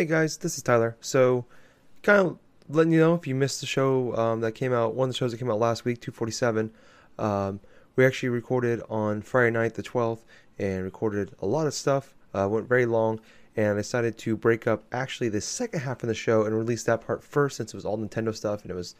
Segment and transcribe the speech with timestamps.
[0.00, 0.96] Hey guys, this is Tyler.
[1.02, 1.44] So,
[2.02, 2.38] kind of
[2.70, 5.18] letting you know if you missed the show um, that came out, one of the
[5.18, 6.72] shows that came out last week, 247.
[7.18, 7.60] Um,
[7.96, 10.20] we actually recorded on Friday night, the 12th,
[10.58, 12.14] and recorded a lot of stuff.
[12.32, 13.20] Uh, went very long,
[13.58, 16.82] and I decided to break up actually the second half of the show and release
[16.84, 18.94] that part first since it was all Nintendo stuff and it was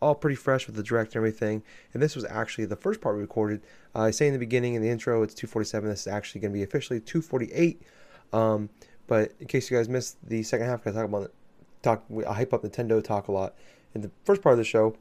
[0.00, 1.64] all pretty fresh with the direct and everything.
[1.94, 3.60] And this was actually the first part we recorded.
[3.92, 5.90] Uh, I say in the beginning in the intro it's 247.
[5.90, 7.82] This is actually going to be officially 248.
[8.32, 8.68] Um,
[9.06, 11.32] but in case you guys missed the second half, I talk about
[11.82, 12.04] talk.
[12.26, 13.54] I hype up Nintendo talk a lot
[13.94, 14.96] in the first part of the show.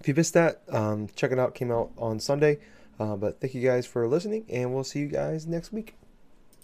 [0.00, 1.54] If you missed that, um, check it out.
[1.54, 2.58] Came out on Sunday.
[2.98, 5.94] Uh, but thank you guys for listening, and we'll see you guys next week.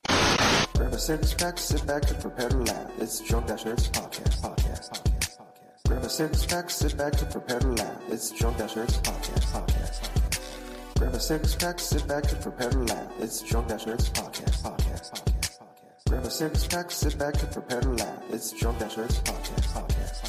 [0.06, 2.90] Grab a six pack, sit back and prepare to laugh.
[2.98, 5.88] It's Drunk Dash Nerds podcast, podcast, podcast, podcast.
[5.88, 8.00] Grab a six pack, sit back and prepare to laugh.
[8.08, 10.98] It's Drunk Dash Nerds podcast, podcast, podcast.
[10.98, 13.12] Grab a six pack, sit back and prepare to laugh.
[13.20, 14.49] It's Drunk Dash Nerds podcast, podcast, podcast, podcast.
[16.10, 18.22] Grab a six pack, sit back and prepare to laugh.
[18.30, 20.22] It's Drunk Dash Nerds podcast, podcast,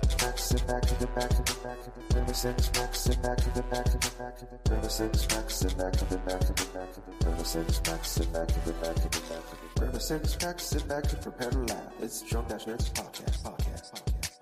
[0.00, 0.38] podcast.
[0.38, 3.54] Sit back and get back and get back and get six pack, sit back and
[3.54, 6.56] get back and get back and get a six sit back and get back and
[6.56, 9.60] get back and get a six sit back and get back and get back and
[9.60, 11.92] get grab a six pack, sit back and prepare to laugh.
[12.00, 14.38] It's Dash Nerds podcast, podcast, podcast, podcast.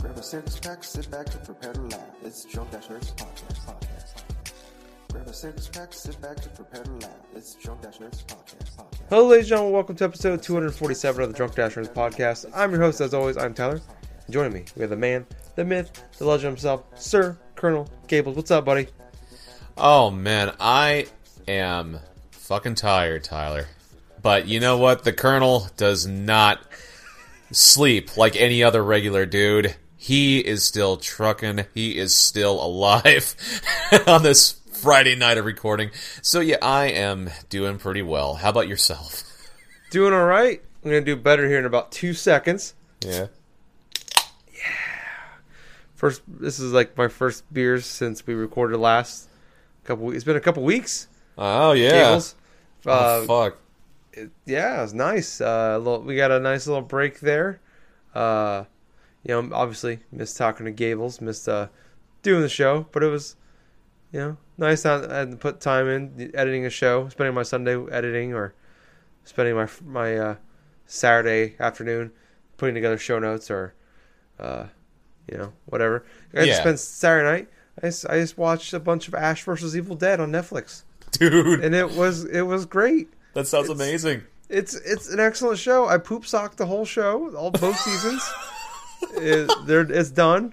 [0.00, 2.00] Grab a six pack, sit back and prepare to laugh.
[2.24, 3.49] It's podcast, podcast, podcast.
[5.20, 7.10] Grab a six pack, sit back and prepare to laugh.
[7.36, 9.08] It's Drunk Dash Nerds podcast, podcast.
[9.10, 9.74] Hello, ladies and gentlemen.
[9.74, 12.50] Welcome to episode 247 of the Drunk Dashers podcast.
[12.54, 13.36] I'm your host, as always.
[13.36, 13.82] I'm Tyler.
[14.24, 18.34] And joining me, we have the man, the myth, the legend himself, Sir Colonel Gables.
[18.34, 18.86] What's up, buddy?
[19.76, 21.06] Oh man, I
[21.46, 21.98] am
[22.30, 23.66] fucking tired, Tyler.
[24.22, 25.04] But you know what?
[25.04, 26.62] The Colonel does not
[27.52, 29.76] sleep like any other regular dude.
[29.98, 31.66] He is still trucking.
[31.74, 33.36] He is still alive
[34.06, 35.90] on this Friday night of recording.
[36.22, 38.34] So yeah, I am doing pretty well.
[38.34, 39.24] How about yourself?
[39.90, 40.62] Doing all right.
[40.84, 42.74] I'm gonna do better here in about two seconds.
[43.04, 43.26] Yeah.
[44.54, 44.60] Yeah.
[45.96, 49.28] First, this is like my first beers since we recorded last
[49.84, 50.12] couple.
[50.12, 51.08] It's been a couple weeks.
[51.36, 51.90] Oh yeah.
[51.90, 52.34] Gables.
[52.86, 53.58] Oh, Uh, fuck.
[54.12, 55.40] it- yeah, it was nice.
[55.40, 57.60] Uh, a little, we got a nice little break there.
[58.14, 58.64] Uh,
[59.24, 61.66] you know, obviously missed talking to Gables, missed uh,
[62.22, 63.34] doing the show, but it was,
[64.12, 64.86] you know, nice.
[64.86, 68.54] I to put time in editing a show, spending my Sunday editing, or
[69.24, 70.34] spending my my uh,
[70.86, 72.12] Saturday afternoon
[72.56, 73.74] putting together show notes, or
[74.38, 74.66] uh,
[75.30, 76.04] you know, whatever.
[76.34, 76.60] I Yeah.
[76.60, 77.48] spent Saturday night.
[77.82, 80.82] I just, I just watched a bunch of Ash versus Evil Dead on Netflix,
[81.12, 84.22] Dude, and it was it was great that sounds it's- amazing.
[84.48, 85.86] it's it's an excellent show.
[85.88, 88.22] I poop socked the whole show, all both seasons.
[89.14, 90.52] it, they're, it's done.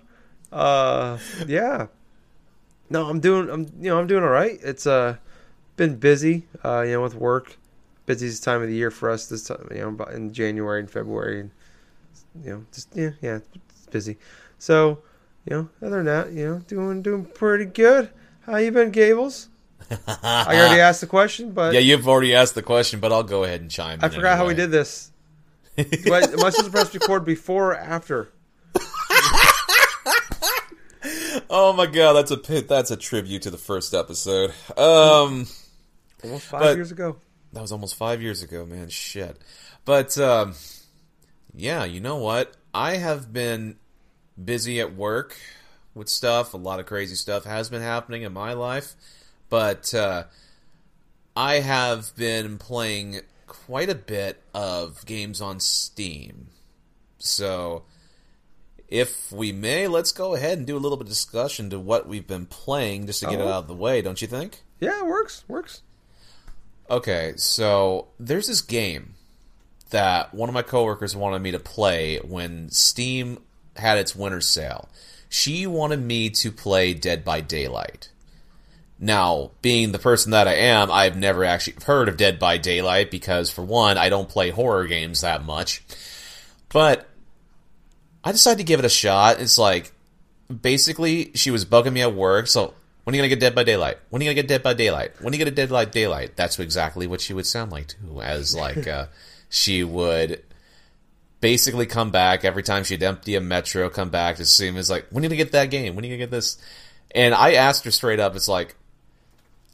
[0.52, 1.18] Uh,
[1.48, 1.88] yeah.
[2.90, 3.50] No, I'm doing.
[3.50, 4.60] I'm you know I'm doing all right.
[4.64, 5.18] It's uh
[5.76, 6.48] been busy.
[6.64, 7.58] Uh, you know with work,
[8.06, 9.68] busiest time of the year for us this time.
[9.72, 11.52] You know in January and February, and
[12.44, 14.18] you know just yeah yeah it's busy.
[14.60, 15.00] So
[15.46, 18.10] you know other than that, you know doing doing pretty good.
[18.42, 19.50] How you been, Gables?
[20.08, 23.44] I already asked the question, but Yeah, you've already asked the question, but I'll go
[23.44, 24.06] ahead and chime in.
[24.06, 25.12] I forgot how we did this.
[25.78, 28.30] Do I, am I supposed to press record before or after?
[31.60, 32.68] Oh my god, that's a pit.
[32.68, 34.52] That's a tribute to the first episode.
[34.78, 35.48] Um,
[36.24, 37.18] Almost five years ago.
[37.52, 38.90] that was almost five years ago, man.
[38.90, 39.42] Shit.
[39.84, 40.54] But um,
[41.56, 42.56] yeah, you know what?
[42.76, 43.78] I have been
[44.42, 45.36] busy at work
[45.96, 46.54] with stuff.
[46.54, 48.94] A lot of crazy stuff has been happening in my life,
[49.50, 50.26] but uh,
[51.36, 56.50] I have been playing quite a bit of games on Steam.
[57.18, 57.86] So
[58.88, 62.08] if we may, let's go ahead and do a little bit of discussion to what
[62.08, 63.48] we've been playing just to get it Oh.
[63.50, 64.62] out of the way, don't you think?
[64.80, 65.44] Yeah, it works.
[65.48, 65.82] Works.
[66.90, 69.16] Okay, so there's this game
[69.90, 73.40] that one of my coworkers wanted me to play when Steam
[73.76, 74.88] had its winter sale.
[75.30, 78.10] She wanted me to play Dead by Daylight.
[79.00, 83.12] Now, being the person that I am, I've never actually heard of Dead by Daylight
[83.12, 85.84] because, for one, I don't play horror games that much.
[86.70, 87.08] But
[88.28, 89.40] I decided to give it a shot.
[89.40, 89.94] It's like,
[90.62, 92.74] basically, she was bugging me at work, so
[93.06, 94.00] when are you gonna get Dead by Daylight?
[94.10, 95.14] When are you gonna get Dead by Daylight?
[95.22, 96.36] When are you gonna get Dead by Daylight?
[96.36, 99.06] That's exactly what she would sound like too, as like uh,
[99.50, 100.44] she would
[101.40, 104.78] basically come back every time she'd empty a metro, come back to see me.
[104.78, 105.96] It's like, when are you gonna get that game?
[105.96, 106.58] When are you gonna get this?
[107.12, 108.76] And I asked her straight up, it's like,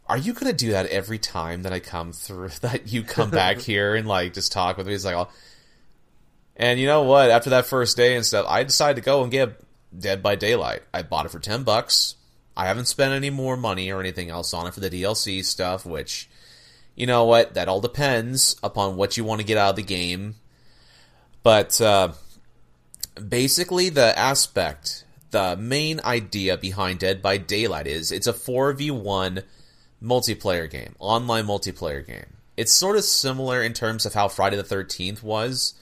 [0.06, 2.50] are you gonna do that every time that I come through?
[2.62, 4.94] That you come back here and like just talk with me?
[4.94, 5.30] It's like, oh.
[6.56, 7.30] And you know what?
[7.30, 9.60] After that first day and stuff, I decided to go and get
[9.98, 10.84] Dead by Daylight.
[10.94, 12.16] I bought it for ten bucks.
[12.56, 15.86] I haven't spent any more money or anything else on it for the DLC stuff,
[15.86, 16.30] which,
[16.96, 19.84] you know what, that all depends upon what you want to get out of the
[19.84, 20.36] game.
[21.42, 22.14] But uh,
[23.28, 29.44] basically, the aspect, the main idea behind Dead by Daylight is it's a 4v1
[30.02, 32.38] multiplayer game, online multiplayer game.
[32.56, 35.74] It's sort of similar in terms of how Friday the 13th was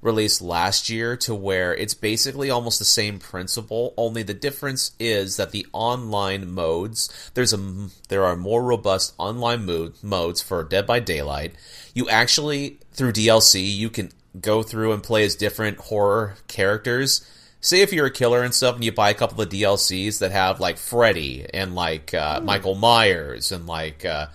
[0.00, 5.36] released last year to where it's basically almost the same principle only the difference is
[5.36, 10.86] that the online modes there's a there are more robust online mode, modes for Dead
[10.86, 11.54] by Daylight.
[11.94, 14.10] You actually through DLC you can
[14.40, 17.26] go through and play as different horror characters.
[17.60, 20.30] Say if you're a killer and stuff and you buy a couple of DLCs that
[20.30, 24.28] have like Freddy and like uh, Michael Myers and like uh,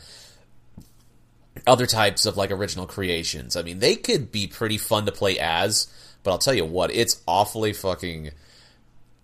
[1.67, 3.55] other types of like original creations.
[3.55, 5.87] I mean, they could be pretty fun to play as,
[6.23, 8.31] but I'll tell you what, it's awfully fucking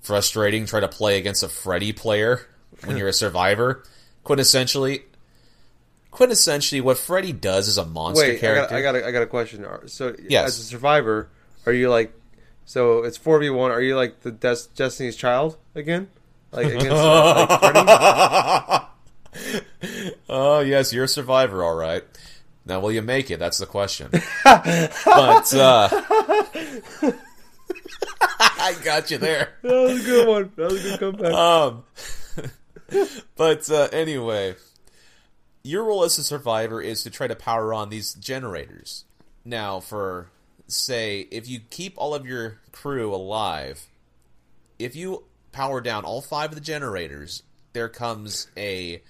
[0.01, 2.47] frustrating trying to play against a Freddy player
[2.85, 3.83] when you're a survivor.
[4.25, 5.03] Quintessentially,
[6.11, 8.75] quintessentially, what Freddy does is a monster Wait, I got, character.
[8.75, 9.65] I got, a, I got a question.
[9.87, 10.49] So, Yes.
[10.49, 11.29] as a survivor,
[11.65, 12.13] are you like,
[12.65, 13.71] so it's four v one?
[13.71, 16.09] Are you like the Des- Destiny's Child again?
[16.51, 18.85] Like against like Freddy?
[20.29, 22.03] Oh yes, you're a survivor, all right.
[22.65, 23.39] Now, will you make it?
[23.39, 24.09] That's the question.
[24.43, 25.89] but uh,
[28.39, 29.53] I got you there.
[29.63, 30.51] That was a good one.
[30.55, 31.33] That was a good comeback.
[31.33, 31.83] Um,
[33.35, 34.55] but uh, anyway,
[35.63, 39.05] your role as a survivor is to try to power on these generators.
[39.43, 40.29] Now, for
[40.67, 43.87] say, if you keep all of your crew alive,
[44.77, 47.41] if you power down all five of the generators,
[47.73, 49.01] there comes a.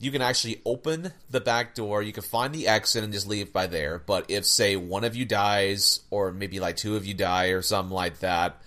[0.00, 2.02] You can actually open the back door.
[2.02, 4.02] You can find the exit and just leave by there.
[4.04, 7.60] But if, say, one of you dies, or maybe like two of you die, or
[7.60, 8.60] something like that,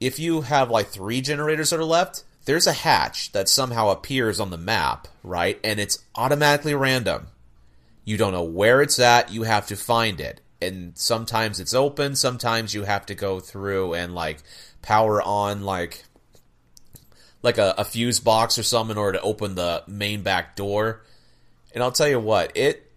[0.00, 4.40] if you have like three generators that are left, there's a hatch that somehow appears
[4.40, 5.58] on the map, right?
[5.62, 7.28] And it's automatically random.
[8.04, 10.40] You don't know where it's at, you have to find it.
[10.60, 14.42] And sometimes it's open, sometimes you have to go through and like
[14.82, 16.04] power on like
[17.42, 21.02] like a, a fuse box or something in order to open the main back door.
[21.74, 22.90] And I'll tell you what, it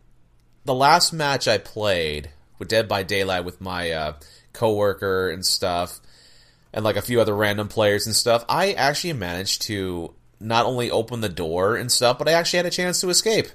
[0.65, 4.13] the last match I played with Dead by Daylight with my uh,
[4.53, 5.99] coworker and stuff,
[6.73, 10.91] and like a few other random players and stuff, I actually managed to not only
[10.91, 13.47] open the door and stuff, but I actually had a chance to escape.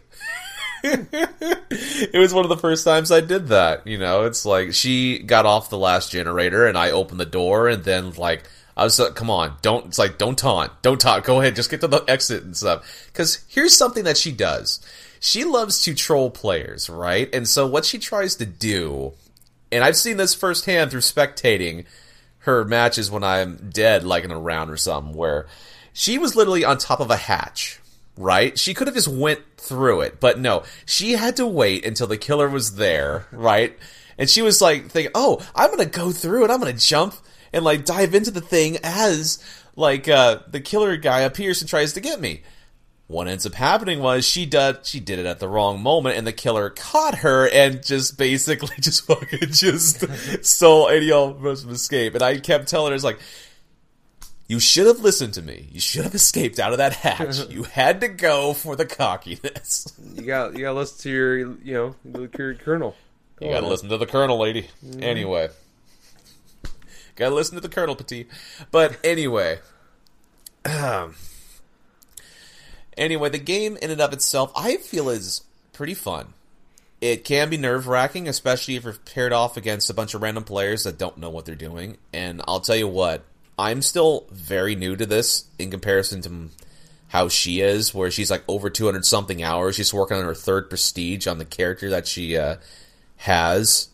[0.83, 3.87] it was one of the first times I did that.
[3.87, 7.69] You know, it's like she got off the last generator and I opened the door
[7.69, 8.45] and then like
[8.77, 11.71] I was like, come on, don't, it's like, don't taunt, don't taunt, go ahead, just
[11.71, 13.11] get to the exit and stuff.
[13.13, 14.81] Cause here's something that she does.
[15.21, 17.33] She loves to troll players, right?
[17.35, 19.13] And so what she tries to do,
[19.71, 21.85] and I've seen this firsthand through spectating
[22.41, 25.47] her matches when I'm dead, like in a round or something, where
[25.93, 27.81] she was literally on top of a hatch,
[28.17, 28.59] right?
[28.59, 32.17] She could have just went through it, but no, she had to wait until the
[32.17, 33.77] killer was there, right?
[34.17, 36.51] And she was like thinking, "Oh, I'm gonna go through it.
[36.51, 37.15] I'm gonna jump
[37.53, 39.43] and like dive into the thing as
[39.77, 42.43] like uh, the killer guy appears and tries to get me."
[43.07, 46.25] What ends up happening was she did she did it at the wrong moment, and
[46.25, 52.15] the killer caught her and just basically just fucking just stole any of escape.
[52.15, 53.19] And I kept telling her, "It's like."
[54.47, 55.69] You should have listened to me.
[55.71, 57.39] You should have escaped out of that hatch.
[57.51, 59.97] You had to go for the cockiness.
[60.13, 61.95] You got you got to listen to your you know
[62.35, 62.97] your colonel.
[63.37, 64.69] Go You gotta listen to the colonel, lady.
[64.99, 65.51] Anyway.
[67.17, 68.27] Gotta listen to the colonel, Petit.
[68.71, 69.61] But anyway.
[72.97, 76.35] anyway, the game in and of itself, I feel is pretty fun.
[77.01, 80.45] It can be nerve wracking, especially if you're paired off against a bunch of random
[80.45, 81.97] players that don't know what they're doing.
[82.13, 83.25] And I'll tell you what,
[83.59, 86.51] I'm still very new to this in comparison to
[87.09, 89.77] how she is, where she's like over 200 something hours.
[89.77, 92.57] She's working on her third prestige on the character that she uh,
[93.17, 93.89] has.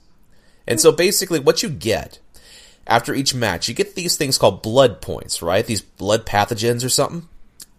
[0.67, 2.19] And so basically, what you get
[2.87, 5.67] after each match, you get these things called blood points, right?
[5.67, 7.29] These blood pathogens or something.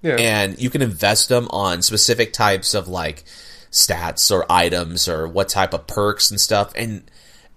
[0.02, 0.16] Yeah.
[0.16, 3.24] And you can invest them on specific types of like
[3.72, 6.72] stats or items or what type of perks and stuff.
[6.76, 7.10] And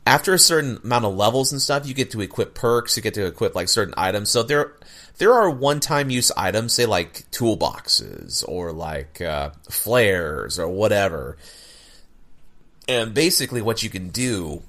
[0.07, 3.14] after a certain amount of levels and stuff, you get to equip perks, you get
[3.14, 4.30] to equip like certain items.
[4.30, 4.73] So there
[5.19, 11.37] there are one-time use items, say like toolboxes or like uh, flares or whatever.
[12.88, 14.62] And basically, what you can do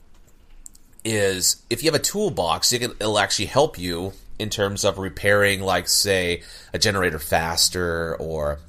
[1.03, 4.97] is if you have a toolbox, it can, it'll actually help you in terms of
[4.97, 6.41] repairing, like say,
[6.73, 8.59] a generator faster, or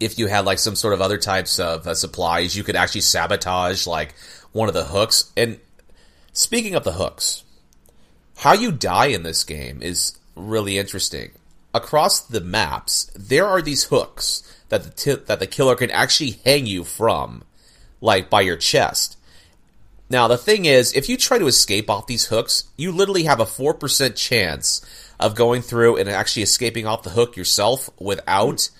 [0.00, 3.00] if you had like some sort of other types of uh, supplies, you could actually
[3.00, 4.14] sabotage like
[4.52, 5.32] one of the hooks.
[5.36, 5.60] And
[6.32, 7.44] speaking of the hooks,
[8.38, 11.32] how you die in this game is really interesting.
[11.74, 16.38] Across the maps, there are these hooks that the t- that the killer can actually
[16.44, 17.44] hang you from,
[18.00, 19.17] like by your chest.
[20.10, 23.40] Now, the thing is, if you try to escape off these hooks, you literally have
[23.40, 24.80] a 4% chance
[25.20, 28.70] of going through and actually escaping off the hook yourself without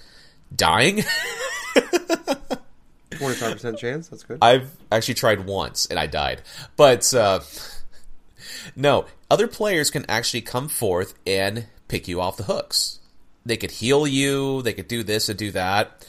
[0.55, 1.03] dying.
[3.11, 4.09] 25% chance.
[4.09, 4.39] That's good.
[4.41, 6.43] I've actually tried once and I died.
[6.77, 7.41] But uh,
[8.77, 13.01] no, other players can actually come forth and pick you off the hooks.
[13.45, 16.07] They could heal you, they could do this and do that.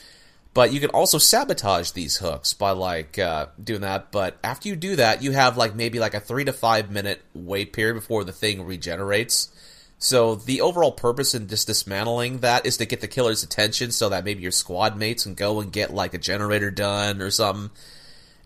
[0.54, 4.12] But you can also sabotage these hooks by like uh, doing that.
[4.12, 7.22] But after you do that, you have like maybe like a three to five minute
[7.34, 9.50] wait period before the thing regenerates.
[10.00, 14.10] So the overall purpose in just dismantling that is to get the killer's attention, so
[14.10, 17.70] that maybe your squad mates can go and get like a generator done or something.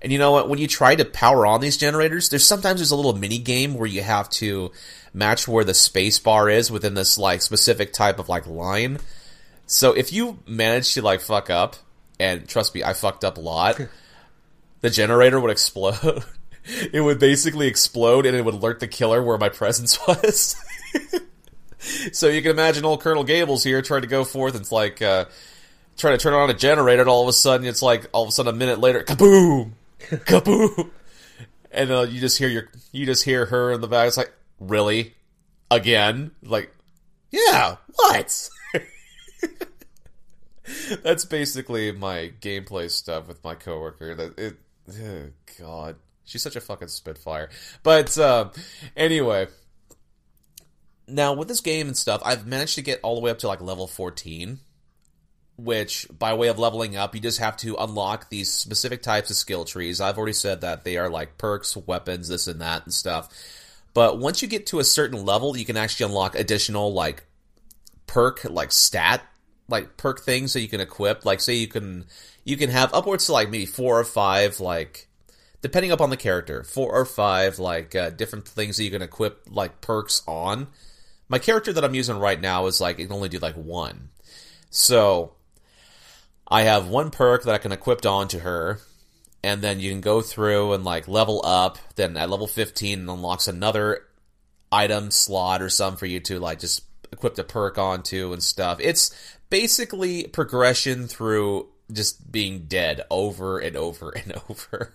[0.02, 0.50] And you know what?
[0.50, 3.76] When you try to power on these generators, there's sometimes there's a little mini game
[3.76, 4.72] where you have to
[5.14, 9.00] match where the space bar is within this like specific type of like line.
[9.66, 11.78] So if you manage to like fuck up
[12.24, 13.80] and trust me, I fucked up a lot.
[14.80, 16.24] the generator would explode.
[16.94, 20.56] it would basically explode and it would alert the killer where my presence was.
[22.13, 25.01] so you can imagine old Colonel Gables here trying to go forth and it's like
[25.01, 25.25] uh,
[25.98, 28.30] trying to turn on a generator and all of a sudden it's like all of
[28.30, 30.89] a sudden a minute later kaboom kaboom
[31.72, 34.32] and uh, you just hear your you just hear her in the back it's like
[34.62, 35.13] really
[35.70, 36.74] again like
[37.32, 38.50] yeah what
[41.03, 44.15] that's basically my gameplay stuff with my coworker.
[44.15, 44.55] That it,
[44.91, 45.29] oh
[45.60, 47.50] God, she's such a fucking spitfire.
[47.84, 48.50] But uh,
[48.96, 49.48] anyway,
[51.08, 53.48] now with this game and stuff, I've managed to get all the way up to
[53.48, 54.60] like level fourteen.
[55.55, 59.36] Which, by way of leveling up, you just have to unlock these specific types of
[59.36, 60.01] skill trees.
[60.01, 63.29] I've already said that they are like perks, weapons, this and that, and stuff.
[63.93, 67.25] But once you get to a certain level, you can actually unlock additional like
[68.08, 69.22] perk, like stat
[69.67, 71.25] like perk things that you can equip.
[71.25, 72.05] Like say you can
[72.43, 75.08] you can have upwards to like maybe four or five like
[75.62, 79.48] depending upon the character, four or five like uh, different things that you can equip
[79.50, 80.67] like perks on.
[81.29, 84.10] My character that I'm using right now is like it can only do like one.
[84.70, 85.34] So
[86.48, 88.79] I have one perk that I can equip onto her,
[89.43, 91.77] and then you can go through and like level up.
[91.96, 94.05] Then at level 15 unlocks another
[94.72, 98.79] item slot or some for you to like just equip the perk onto and stuff.
[98.82, 99.15] It's
[99.50, 104.94] basically progression through just being dead over and over and over.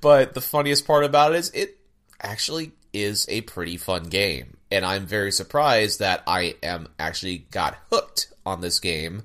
[0.00, 1.78] but the funniest part about it is it
[2.20, 4.56] actually is a pretty fun game.
[4.70, 9.24] And I'm very surprised that I am actually got hooked on this game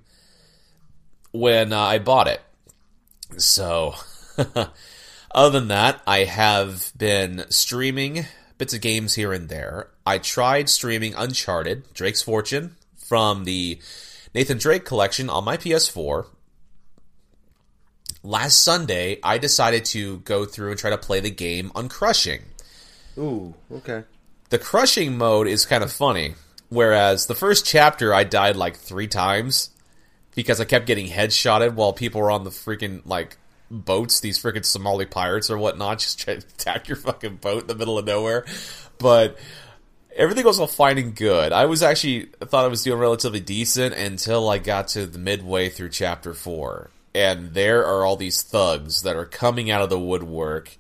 [1.32, 2.42] when uh, I bought it.
[3.38, 3.96] So,
[5.32, 8.26] other than that, I have been streaming
[8.58, 9.90] bits of games here and there.
[10.06, 13.80] I tried streaming Uncharted, Drake's Fortune, from the
[14.36, 16.26] Nathan Drake collection on my PS4.
[18.22, 22.42] Last Sunday, I decided to go through and try to play the game on Crushing.
[23.18, 24.04] Ooh, okay.
[24.50, 26.34] The Crushing mode is kind of funny,
[26.68, 29.70] whereas the first chapter I died like three times
[30.36, 33.38] because I kept getting headshotted while people were on the freaking like
[33.72, 37.68] boats, these freaking Somali pirates or whatnot, just trying to attack your fucking boat in
[37.68, 38.44] the middle of nowhere.
[38.98, 39.38] But
[40.16, 41.52] everything was all fine and good.
[41.52, 45.70] I was actually thought I was doing relatively decent until I got to the midway
[45.70, 50.00] through chapter four, and there are all these thugs that are coming out of the
[50.00, 50.76] woodwork,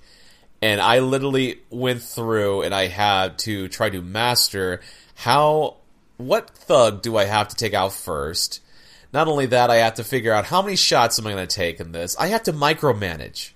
[0.61, 4.81] and I literally went through and I had to try to master
[5.15, 5.77] how
[6.17, 8.61] what thug do I have to take out first.
[9.13, 11.55] Not only that, I have to figure out how many shots am I going to
[11.55, 12.17] take in this.
[12.17, 13.51] I have to micromanage.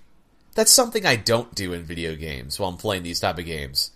[0.55, 3.91] That's something I don't do in video games while I'm playing these type of games.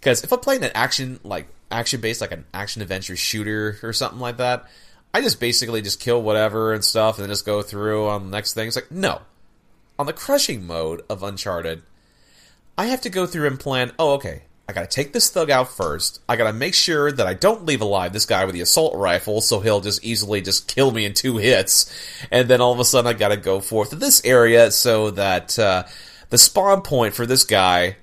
[0.00, 3.92] Because if I'm playing an action like action based like an action adventure shooter or
[3.92, 4.64] something like that,
[5.12, 8.36] I just basically just kill whatever and stuff and then just go through on the
[8.36, 8.66] next thing.
[8.66, 9.20] It's like no,
[9.98, 11.82] on the crushing mode of Uncharted,
[12.78, 13.92] I have to go through and plan.
[13.98, 14.42] Oh, okay.
[14.66, 16.20] I gotta take this thug out first.
[16.28, 19.40] I gotta make sure that I don't leave alive this guy with the assault rifle,
[19.40, 21.92] so he'll just easily just kill me in two hits.
[22.30, 25.58] And then all of a sudden, I gotta go forth to this area so that
[25.58, 25.84] uh,
[26.28, 27.96] the spawn point for this guy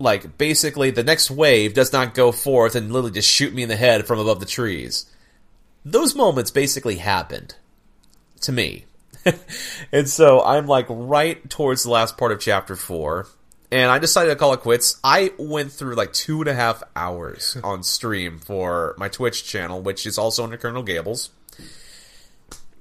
[0.00, 3.68] like basically the next wave does not go forth and literally just shoot me in
[3.68, 5.06] the head from above the trees.
[5.84, 7.54] Those moments basically happened
[8.40, 8.86] to me.
[9.92, 13.28] and so I'm like right towards the last part of chapter four.
[13.70, 14.98] And I decided to call it quits.
[15.04, 19.80] I went through like two and a half hours on stream for my Twitch channel,
[19.80, 21.30] which is also under Colonel Gables.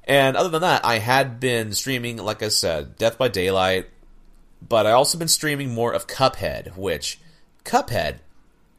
[0.05, 3.89] And other than that, I had been streaming, like I said, Death by Daylight,
[4.67, 7.19] but I also been streaming more of Cuphead, which
[7.63, 8.19] Cuphead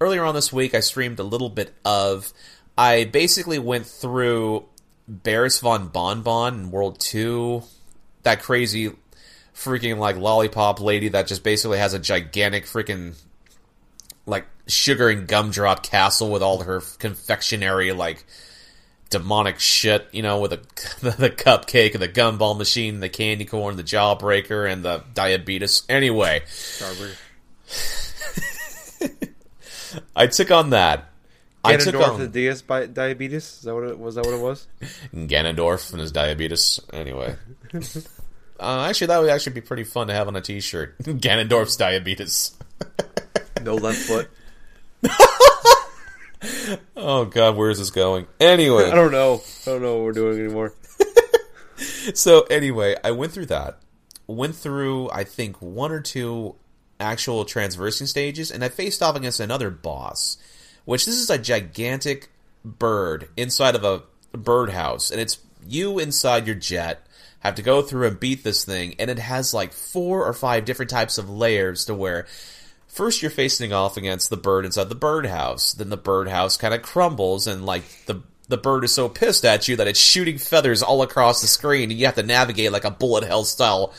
[0.00, 2.32] earlier on this week I streamed a little bit of.
[2.78, 4.64] I basically went through
[5.06, 7.64] Barris von Bonbon Bon in World Two,
[8.22, 8.92] that crazy
[9.54, 13.14] freaking like lollipop lady that just basically has a gigantic freaking
[14.25, 18.25] like sugar and gumdrop castle with all her confectionery like
[19.11, 20.52] demonic shit, you know, with
[21.00, 25.83] the the cupcake and the gumball machine, the candy corn, the jawbreaker, and the diabetes.
[25.88, 26.43] Anyway,
[30.17, 31.09] I took on that.
[31.62, 33.45] I took Ganondorf on the DS by diabetes.
[33.45, 34.14] Is that what it was?
[34.14, 34.67] That what it was?
[35.12, 36.81] Ganondorf and his diabetes.
[36.90, 37.37] Anyway,
[38.61, 40.97] uh, actually, that would actually be pretty fun to have on a T-shirt.
[41.00, 42.57] Ganondorf's diabetes.
[43.62, 44.31] No left foot.
[47.02, 48.26] Oh God, where is this going?
[48.38, 49.42] Anyway, I don't know.
[49.66, 50.75] I don't know what we're doing anymore.
[52.14, 53.78] so anyway, I went through that.
[54.26, 56.57] Went through, I think, one or two
[57.00, 60.37] actual transversing stages, and I faced off against another boss,
[60.85, 62.30] which this is a gigantic
[62.64, 64.02] bird inside of a
[64.37, 67.07] birdhouse, and it's you inside your jet
[67.40, 70.66] have to go through and beat this thing, and it has like four or five
[70.66, 72.26] different types of layers to where
[72.90, 76.82] first you're facing off against the bird inside the birdhouse, then the birdhouse kind of
[76.82, 80.82] crumbles, and like the the bird is so pissed at you that it's shooting feathers
[80.82, 83.94] all across the screen, and you have to navigate like a bullet hell style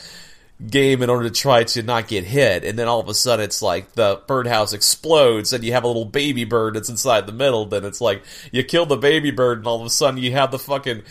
[0.64, 2.62] game in order to try to not get hit.
[2.62, 5.88] And then all of a sudden, it's like the birdhouse explodes, and you have a
[5.88, 7.66] little baby bird that's inside the middle.
[7.66, 8.22] Then it's like
[8.52, 11.02] you kill the baby bird, and all of a sudden you have the fucking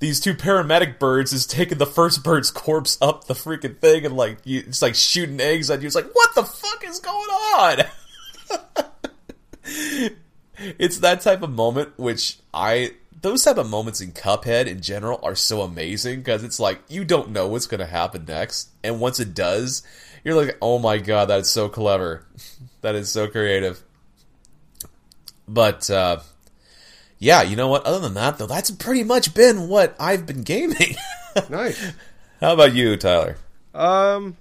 [0.00, 4.16] these two paramedic birds is taking the first bird's corpse up the freaking thing, and
[4.16, 5.86] like you, it's like shooting eggs at you.
[5.86, 7.84] It's like what the fuck is going on?
[10.78, 15.18] it's that type of moment which I those type of moments in Cuphead in general
[15.22, 19.18] are so amazing because it's like you don't know what's to happen next, and once
[19.18, 19.82] it does,
[20.24, 22.26] you're like, oh my god, that is so clever,
[22.82, 23.82] that is so creative.
[25.48, 26.20] But uh,
[27.18, 27.84] yeah, you know what?
[27.84, 30.96] Other than that, though, that's pretty much been what I've been gaming.
[31.48, 31.92] Nice.
[32.40, 33.36] How about you, Tyler?
[33.72, 34.36] Um,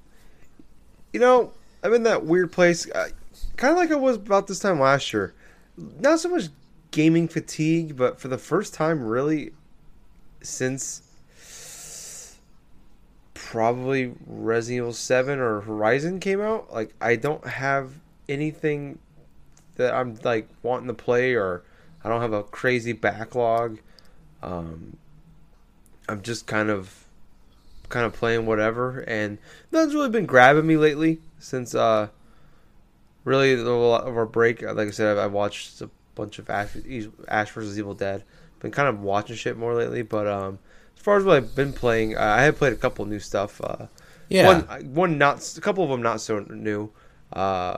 [1.14, 1.52] you know,
[1.84, 3.10] I'm in that weird place, uh,
[3.56, 5.36] kind of like I was about this time last year.
[5.78, 6.46] Not so much
[6.90, 9.52] gaming fatigue, but for the first time, really,
[10.42, 11.04] since
[13.34, 17.92] probably Resident Evil 7 or Horizon came out, like I don't have
[18.28, 18.98] anything
[19.76, 21.64] that I'm like wanting to play, or
[22.04, 23.80] I don't have a crazy backlog.
[24.42, 24.98] Um,
[26.08, 27.06] I'm just kind of
[27.90, 29.38] kind of playing whatever, and
[29.72, 32.10] nothing's really been grabbing me lately since uh
[33.24, 34.62] really the lot of our break.
[34.62, 36.70] Like I said, I've, watched a bunch of Ash,
[37.28, 38.24] Ash vs Evil Dead.
[38.60, 40.60] Been kind of watching shit more lately, but um
[40.96, 43.62] as far as what I've been playing, uh, I have played a couple new stuff.
[43.64, 43.88] Uh,
[44.30, 44.48] Yeah.
[44.48, 46.90] one one not a couple of them not so new.
[47.34, 47.78] Uh,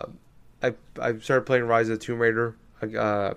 [0.61, 2.55] I I started playing Rise of the Tomb Raider.
[2.81, 3.33] I, uh,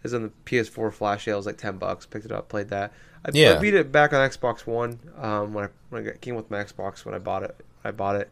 [0.00, 1.34] it was on the PS4 flash sale.
[1.34, 2.06] It was like ten bucks.
[2.06, 2.92] Picked it up, played that.
[3.24, 3.56] I, Yeah.
[3.56, 6.64] I beat it back on Xbox One um, when I when I came with my
[6.64, 7.54] Xbox when I bought it.
[7.84, 8.30] I bought it,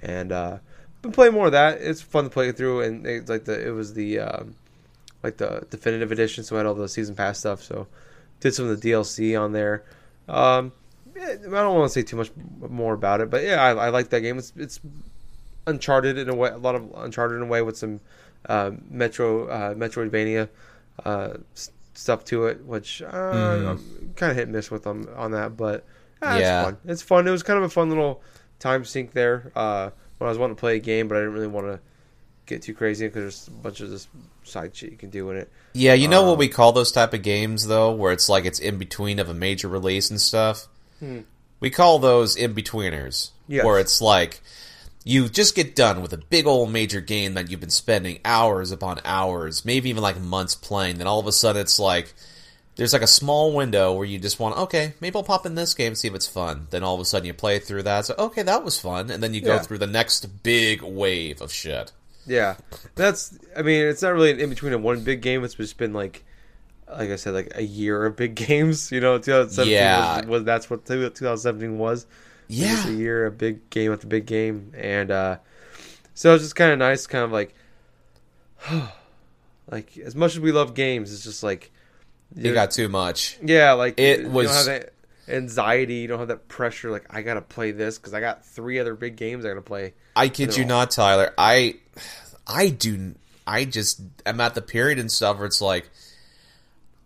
[0.00, 0.58] and uh,
[1.02, 1.80] been playing more of that.
[1.80, 4.54] It's fun to play it through, and it's like the it was the um,
[5.22, 7.62] like the definitive edition, so I had all the season pass stuff.
[7.62, 7.86] So
[8.40, 9.84] did some of the DLC on there.
[10.28, 10.72] Um,
[11.16, 14.10] I don't want to say too much more about it, but yeah, I, I like
[14.10, 14.38] that game.
[14.38, 14.80] It's it's
[15.66, 18.00] Uncharted in a way, a lot of Uncharted in a way with some
[18.48, 20.48] uh, Metro uh, Metroidvania
[21.04, 21.34] uh,
[21.94, 25.56] stuff to it, which uh, I'm kind of hit and miss with them on that,
[25.56, 25.84] but
[26.22, 26.60] uh, Yeah.
[26.60, 26.76] it's fun.
[26.86, 27.28] It's fun.
[27.28, 28.22] It was kind of a fun little
[28.58, 31.34] time sink there uh, when I was wanting to play a game, but I didn't
[31.34, 31.80] really want to
[32.46, 34.08] get too crazy because there's a bunch of this
[34.44, 35.50] side shit you can do in it.
[35.74, 38.44] Yeah, you know Um, what we call those type of games though, where it's like
[38.46, 40.66] it's in between of a major release and stuff.
[41.60, 43.64] We call those in betweeners, Yes.
[43.64, 44.40] where it's like
[45.08, 48.70] you just get done with a big old major game that you've been spending hours
[48.70, 50.98] upon hours, maybe even like months playing.
[50.98, 52.12] Then all of a sudden, it's like
[52.76, 55.72] there's like a small window where you just want, okay, maybe I'll pop in this
[55.72, 56.66] game and see if it's fun.
[56.68, 59.22] Then all of a sudden, you play through that, so okay, that was fun, and
[59.22, 59.60] then you go Yeah.
[59.60, 61.90] through the next big wave of shit.
[62.26, 62.56] Yeah,
[62.94, 63.38] that's.
[63.56, 65.42] I mean, it's not really an in between of one big game.
[65.42, 66.22] It's just been like,
[66.86, 68.92] like I said, like a year of big games.
[68.92, 70.16] You know, 2017 Yeah.
[70.18, 72.04] was, was that's what 2017 was.
[72.48, 75.36] Yeah, a year of big game after big game, and uh
[76.14, 77.54] so it's just kind of nice, kind of like,
[79.70, 81.70] like as much as we love games, it's just like
[82.34, 83.38] you got too much.
[83.42, 84.92] yeah, like It you was- don't have that
[85.28, 86.90] anxiety, you don't have that pressure.
[86.90, 89.94] Like I gotta play this because I got three other big games I gotta play.
[90.16, 90.68] I kid you all.
[90.68, 91.32] not, Tyler.
[91.38, 91.76] I,
[92.46, 93.14] I do.
[93.46, 95.88] I just am at the period and stuff where it's like,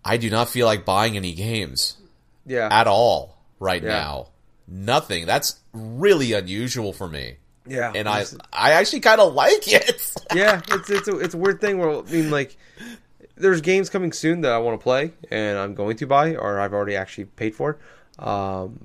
[0.05, 1.97] I do not feel like buying any games
[2.47, 3.89] Yeah, at all right Yeah.
[3.91, 4.29] now.
[4.75, 5.27] Nothing.
[5.27, 10.15] That's really unusual for me, yeah, and I, I actually kind of like it.
[10.35, 12.57] yeah, it's it's a, it's a weird thing where I mean like
[13.37, 16.61] there's games coming soon that I want to play and I'm going to buy or
[16.61, 17.79] I've already actually paid for.
[18.19, 18.79] Um,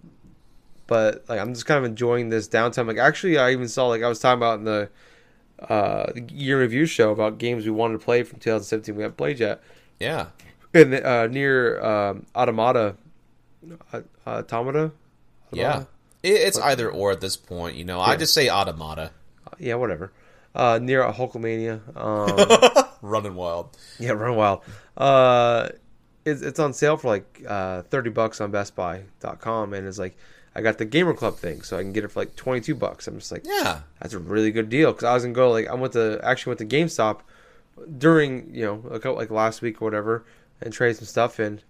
[0.87, 2.87] but like I'm just kind of enjoying this downtime.
[2.87, 4.89] Like actually, I even saw like I was talking about in the
[5.69, 9.39] uh, year review show about games we wanted to play from 2017 we haven't played
[9.39, 9.61] yet.
[9.99, 10.27] Yeah.
[10.73, 12.95] And uh, NieR um, Automata,
[13.93, 14.91] uh, Automata.
[15.51, 15.83] Yeah.
[16.23, 17.75] It, it's either or at this point.
[17.77, 19.11] You know, I just say automata.
[19.59, 20.11] Yeah, whatever.
[20.55, 21.79] Uh, NieR Hulkamania.
[21.95, 23.77] Um, Running wild.
[23.99, 24.61] yeah, run wild.
[24.97, 25.69] Uh,
[26.25, 30.17] it's, it's on sale for like uh, 30 bucks on BestBuy.com, and it's like
[30.55, 33.07] I got the Gamer Club thing, so I can get it for like 22 bucks.
[33.07, 33.81] I'm just like, Yeah.
[34.01, 36.55] that's a really good deal because I was gonna go like I went to actually
[36.55, 37.19] went to GameStop
[37.97, 40.25] during you know a couple, like last week or whatever
[40.61, 41.61] and trade some stuff in,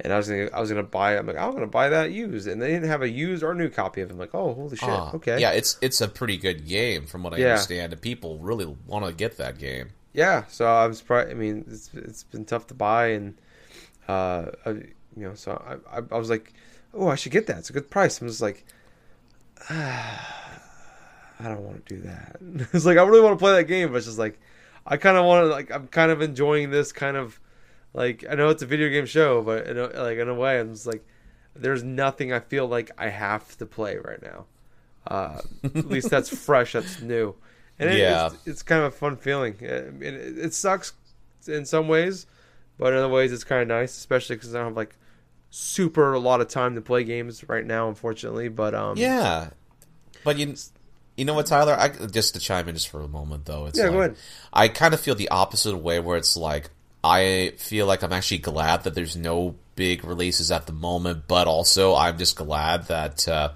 [0.00, 1.18] and I was gonna I was gonna buy it.
[1.18, 3.68] I'm like I'm gonna buy that used, and they didn't have a used or new
[3.68, 4.12] copy of it.
[4.12, 7.22] I'm like, oh holy shit, Ah, okay, Yeah, it's it's a pretty good game from
[7.22, 7.46] what I Yeah.
[7.46, 9.90] understand, and people really want to get that game.
[10.12, 10.44] yeah.
[10.48, 11.30] So I'm surprised.
[11.30, 13.34] I mean, it's it's been tough to buy, and
[14.08, 16.52] uh, I, you know, so I, I I was like,
[16.94, 17.58] oh, I should get that.
[17.58, 18.20] It's a good price.
[18.20, 18.64] I'm just like.
[19.70, 22.36] I don't want to do that.
[22.72, 24.38] It's like I really want to play that game, but it's just like
[24.86, 27.40] I kind of want to like I'm kind of enjoying this kind of
[27.94, 30.60] like I know it's a video game show, but in a, like in a way
[30.60, 31.06] I'm just like
[31.56, 34.46] there's nothing I feel like I have to play right now.
[35.06, 35.42] Uh,
[35.84, 37.36] at least that's fresh, that's new,
[37.78, 38.26] and it, Yeah.
[38.26, 39.56] it's, it's kind of a fun feeling.
[39.60, 40.94] It, it, it sucks
[41.46, 42.26] in some ways,
[42.78, 44.96] but in other ways it's kind of nice, especially because I don't have like
[45.50, 48.48] super a lot of time to play games right now, unfortunately.
[48.48, 49.50] But um, Yeah,
[50.24, 50.54] but you
[51.16, 51.74] you know what, Tyler?
[51.78, 53.66] I just to chime in just for a moment though.
[53.66, 54.16] It's Yeah, like, go ahead.
[54.52, 56.70] I kind of feel the opposite way, where it's like
[57.04, 61.46] I feel like I'm actually glad that there's no big releases at the moment, but
[61.46, 63.50] also I'm just glad that uh,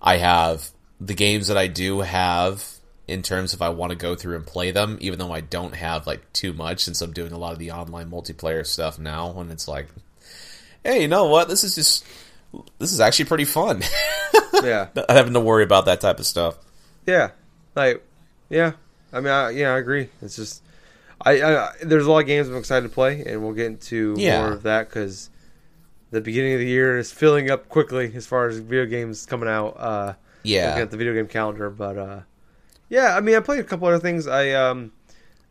[0.00, 2.66] I have the games that I do have
[3.06, 5.74] in terms of I want to go through and play them, even though I don't
[5.74, 9.30] have like too much since I'm doing a lot of the online multiplayer stuff now.
[9.30, 9.88] When it's like,
[10.82, 11.48] hey, you know what?
[11.48, 12.02] This is just
[12.78, 13.82] this is actually pretty fun.
[14.64, 14.88] yeah.
[14.94, 16.56] Not having to worry about that type of stuff.
[17.06, 17.32] Yeah,
[17.74, 18.02] like,
[18.48, 18.72] yeah.
[19.12, 20.08] I mean, I, yeah, I agree.
[20.22, 20.62] It's just,
[21.26, 24.14] I, I, there's a lot of games I'm excited to play, and we'll get into
[24.18, 24.38] Yeah.
[24.44, 25.30] more of that because
[26.10, 29.48] the beginning of the year is filling up quickly as far as video games coming
[29.48, 29.76] out.
[29.78, 30.16] Uh, looking
[30.52, 32.20] Yeah, at the video game calendar, but uh,
[32.88, 34.26] yeah, I mean, I played a couple other things.
[34.28, 34.92] I um,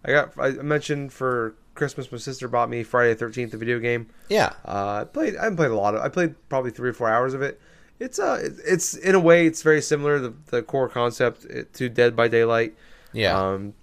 [0.05, 3.79] I got I mentioned for Christmas, my sister bought me Friday the Thirteenth, the video
[3.79, 4.07] game.
[4.29, 5.35] yeah, Uh, I played.
[5.35, 6.01] I played a lot of.
[6.01, 7.59] I played probably three or four hours of it.
[7.99, 12.15] It's uh, it's in a way, it's very similar the the core concept to Dead
[12.15, 12.75] by Daylight.
[13.11, 13.73] yeah, Um,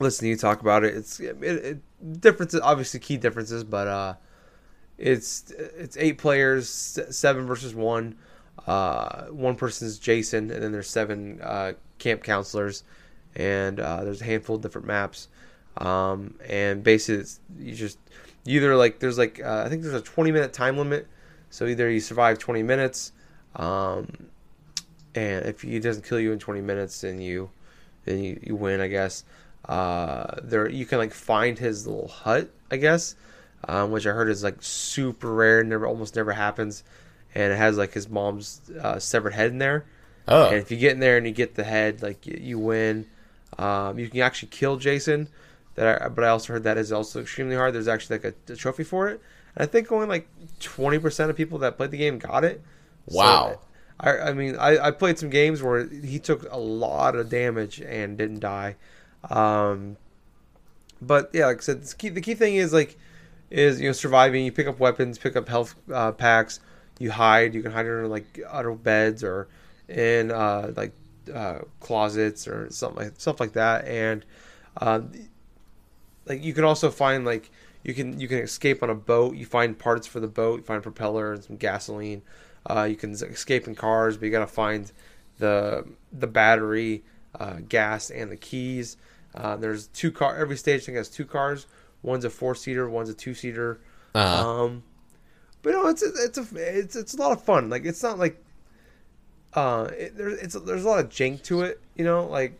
[0.00, 0.96] listen to you talk about it.
[0.96, 4.14] It's it, it, differences, obviously key differences, but uh,
[4.96, 8.16] it's it's eight players, seven versus one.
[8.66, 12.84] Uh, one person's Jason, and then there's seven uh, camp counselors,
[13.34, 15.28] and uh, there's a handful of different maps.
[15.78, 17.98] Um, and basically, it's, you just
[18.44, 21.06] either like there's like uh, I think there's a 20 minute time limit,
[21.50, 23.12] so either you survive 20 minutes,
[23.56, 24.08] um,
[25.14, 27.50] and if he doesn't kill you in 20 minutes, then you
[28.04, 29.24] then you, you win, I guess.
[29.68, 33.14] Uh, there you can like find his little hut, I guess,
[33.68, 36.84] um, which I heard is like super rare, never almost never happens,
[37.34, 39.84] and it has like his mom's uh, severed head in there.
[40.26, 42.58] oh, And if you get in there and you get the head, like you, you
[42.58, 43.06] win.
[43.58, 45.28] Um, you can actually kill Jason.
[45.74, 47.74] That, I, but I also heard that is also extremely hard.
[47.74, 49.20] There's actually like a, a trophy for it.
[49.56, 50.28] And I think only like
[50.60, 52.62] twenty percent of people that played the game got it.
[53.08, 53.60] So, Wow.
[54.00, 57.80] I, I mean, I, I played some games where he took a lot of damage
[57.80, 58.76] and didn't die.
[59.30, 59.96] Um,
[61.00, 62.96] but yeah, like I said, the key, the key thing is like
[63.50, 64.44] is you know surviving.
[64.44, 66.60] You pick up weapons, pick up health uh, packs.
[66.98, 67.54] You hide.
[67.54, 69.48] You can hide under like under beds or
[69.88, 70.92] in uh, like
[71.32, 73.86] uh, closets or something like stuff like that.
[73.86, 74.24] And
[74.76, 75.00] uh,
[76.26, 77.50] like you can also find like
[77.82, 79.36] you can you can escape on a boat.
[79.36, 80.60] You find parts for the boat.
[80.60, 82.22] You find propeller and some gasoline.
[82.68, 84.90] Uh, you can escape in cars, but you gotta find
[85.38, 87.02] the the battery,
[87.38, 88.96] uh, gas, and the keys.
[89.34, 90.36] Uh, there's two car.
[90.36, 91.66] Every stage I think has two cars.
[92.02, 92.88] One's a four seater.
[92.88, 93.80] One's a two seater.
[94.14, 94.18] uh,
[94.64, 94.82] Um,
[95.62, 96.46] but no, it's a, it's a
[96.78, 97.68] it's it's a lot of fun.
[97.70, 98.42] Like it's not like
[99.54, 101.80] uh, it, there, it's there's a lot of jank to it.
[101.96, 102.58] You know, like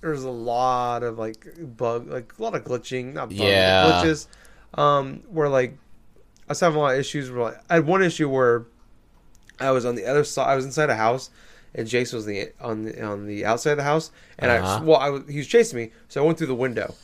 [0.00, 3.84] there's a lot of like bug, like a lot of glitching, not bugs, Yeah.
[3.84, 4.26] glitches.
[4.74, 5.72] Um, where like
[6.48, 7.30] I was having a lot of issues.
[7.30, 8.66] Where like, I had one issue where
[9.58, 10.48] I was on the other side.
[10.50, 11.30] I was inside a house,
[11.74, 14.10] and Jason was the on the on the outside of the house.
[14.38, 14.84] And I Uh-huh.
[14.84, 16.94] well, I he was chasing me, so I went through the window,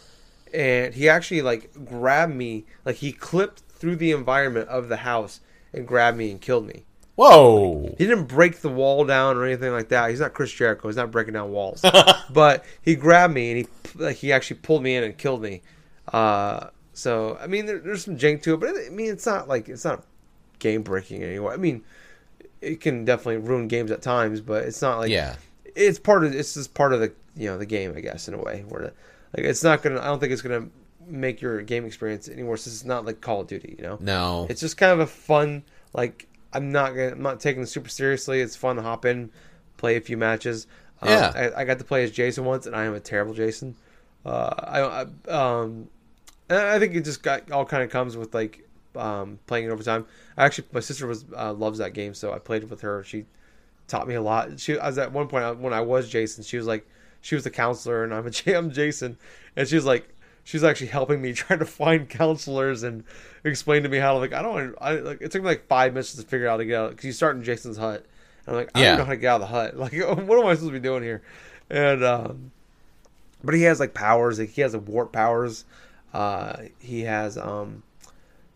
[0.52, 5.40] and he actually like grabbed me, like he clipped through the environment of the house
[5.72, 6.84] and grabbed me and killed me.
[7.16, 10.10] whoa, He didn't break the wall down or anything like that.
[10.10, 10.88] He's not Chris Jericho.
[10.88, 11.82] He's not breaking down walls.
[12.30, 13.66] but he grabbed me and he
[14.02, 15.62] like he actually pulled me in and killed me.
[16.12, 19.48] Uh, so I mean, there, there's some jank to it, but I mean, it's not
[19.48, 20.04] like it's not
[20.58, 21.52] game breaking anyway.
[21.52, 21.84] I mean,
[22.60, 25.36] it can definitely ruin games at times, but it's not like yeah.
[25.74, 28.34] it's part of it's just part of the you know the game, I guess, in
[28.34, 28.64] a way.
[28.68, 28.92] Where
[29.36, 30.68] like it's not gonna, I don't think it's gonna
[31.06, 32.66] make your game experience any worse.
[32.66, 33.98] It's not like Call of Duty, you know.
[34.00, 34.46] No.
[34.50, 37.88] It's just kind of a fun like I'm not gonna I'm not taking it super
[37.88, 38.40] seriously.
[38.40, 39.30] It's fun to hop in,
[39.76, 40.66] play a few matches.
[41.02, 41.32] Um, Yeah.
[41.34, 43.76] I, I got to play as Jason once, and I am a terrible Jason.
[44.24, 45.88] Uh, I, I um,
[46.48, 48.65] and I think it just got all kind of comes with like
[48.98, 50.06] um, playing it over time.
[50.36, 53.04] I actually, my sister was uh, loves that game, so I played it with her.
[53.04, 53.24] She
[53.88, 54.58] taught me a lot.
[54.60, 56.86] She I was at one point uh, when I was Jason, she was like
[57.20, 59.16] she was the counselor, and I'm a I'm Jason,
[59.56, 60.08] and she was like
[60.44, 63.04] she's actually helping me trying to find counselors and
[63.44, 65.92] explain to me how to like I don't I like it took me like five
[65.92, 68.04] minutes to figure out how to get out because you start in Jason's hut.
[68.46, 68.88] And I'm like I Yeah.
[68.88, 69.76] don't know how to get out of the hut.
[69.78, 71.22] Like what am I supposed to be doing here?
[71.70, 72.52] And um,
[73.42, 74.38] but he has like powers.
[74.38, 75.64] Like he has a warp powers.
[76.12, 77.82] Uh, he has um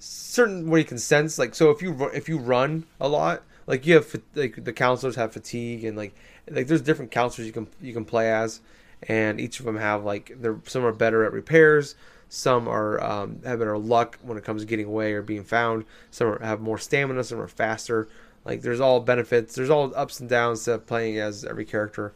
[0.00, 3.86] certain where you can sense like so if you if you run a lot like
[3.86, 6.14] you have like the counselors have fatigue and like
[6.50, 8.60] like there's different counselors you can you can play as
[9.02, 11.94] and each of them have like they're some are better at repairs
[12.30, 15.84] some are um, have better luck when it comes to getting away or being found
[16.10, 18.08] some are, have more stamina some are faster
[18.46, 22.14] like there's all benefits there's all ups and downs to playing as every character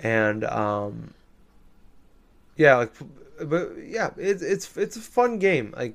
[0.00, 1.14] and um
[2.56, 2.92] yeah like
[3.44, 5.94] but yeah it's it's it's a fun game like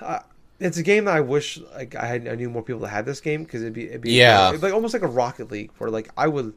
[0.00, 0.20] uh,
[0.60, 3.06] it's a game that I wish like I had I knew more people that had
[3.06, 4.48] this game because it'd be it'd be Yeah.
[4.50, 6.54] it'd be like almost like a Rocket League where like I would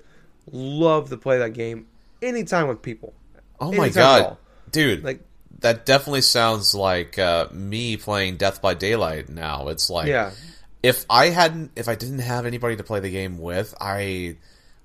[0.51, 1.87] love to play that game
[2.21, 3.13] anytime with people.
[3.59, 4.37] Oh my god,
[4.71, 5.03] dude!
[5.03, 5.21] Like
[5.59, 9.29] that definitely sounds like uh, me playing Death by Daylight.
[9.29, 10.31] Now it's like, yeah,
[10.83, 14.37] if I hadn't, if I didn't have anybody to play the game with, I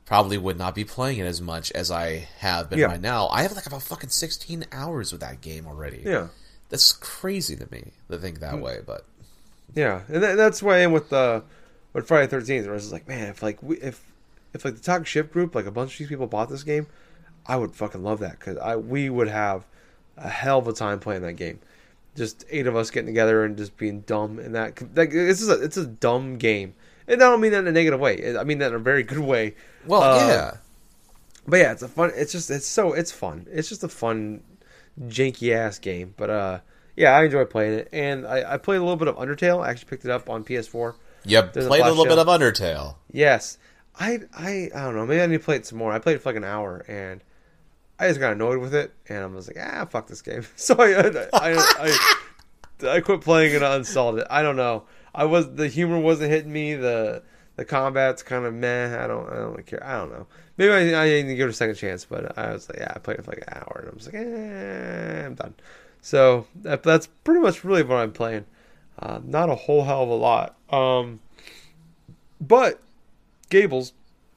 [0.07, 2.87] probably would not be playing it as much as I have been Yeah.
[2.87, 3.29] right now.
[3.29, 6.03] I have like about fucking sixteen hours with that game already.
[6.07, 6.29] yeah,
[6.73, 8.79] that's crazy to me to think that way.
[8.85, 9.05] But
[9.75, 11.45] yeah, and that, that's why I am with the
[11.93, 12.65] with Friday Thirteenth.
[12.65, 14.03] Where I was like, man, if like we if
[14.55, 16.87] if like the Talk Ship group, like a bunch of these people bought this game,
[17.47, 19.65] I would fucking love that because I we would have
[20.17, 21.61] a hell of a time playing that game.
[22.17, 25.49] Just eight of us getting together and just being dumb and that like this is
[25.49, 26.75] a it's a dumb game.
[27.09, 28.37] And I don't mean that in a negative way.
[28.37, 29.55] I mean that in a very good way.
[29.87, 30.57] well, Uh, yeah,
[31.47, 32.13] But yeah, it's a fun.
[32.15, 33.47] It's just it's so it's fun.
[33.51, 34.43] It's just a fun,
[35.01, 36.15] janky ass game.
[36.17, 36.59] But uh,
[36.97, 39.65] yeah, I enjoy playing it, and I, I played a little bit of Undertale.
[39.65, 40.95] I actually picked it up on PS4.
[41.25, 42.97] Yep, there's played a flash little bit of Undertale.
[43.11, 43.59] Yes,
[43.99, 45.07] I I I don't know.
[45.07, 45.93] Maybe I need to play it some more.
[45.93, 47.23] I played it for like an hour, and
[47.99, 50.45] I just got annoyed with it, and I was like, ah, fuck this game.
[50.57, 51.99] So I I I,
[52.83, 54.27] I, I quit playing and I uninstalled it.
[54.29, 54.85] I don't know.
[55.15, 56.75] I was the humor wasn't hitting me.
[56.75, 57.23] The
[57.57, 59.03] the combat's kind of meh.
[59.03, 59.85] I don't I don't care.
[59.87, 60.27] I don't know.
[60.59, 62.93] Maybe I, I need to give it a second chance, but I was like, yeah,
[62.95, 65.55] I played it for like an hour, and I was like, eh, I'm done.
[66.03, 68.45] So that, that's pretty much really what I'm playing.
[68.99, 70.57] Uh, not a whole hell of a lot.
[70.71, 71.21] Um,
[72.41, 72.81] but
[73.51, 73.93] Gables,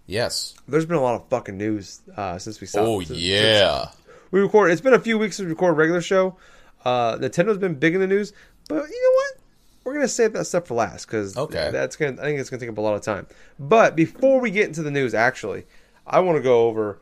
[0.08, 0.54] Yes.
[0.67, 2.88] there's been a lot of fucking news uh, since we stopped.
[2.88, 3.82] Oh since- yeah.
[3.89, 3.95] since
[4.32, 4.71] we record.
[4.71, 6.38] It's been a few weeks since we record a regular show.
[6.84, 8.32] Uh, Nintendo's been big in the news,
[8.69, 9.38] but you know what?
[9.86, 11.69] We're gonna save that stuff for last because Okay.
[11.71, 12.13] that's gonna.
[12.13, 13.28] I think it's gonna take up a lot of time.
[13.60, 15.65] But before we get into the news, actually,
[16.08, 17.00] I want to go over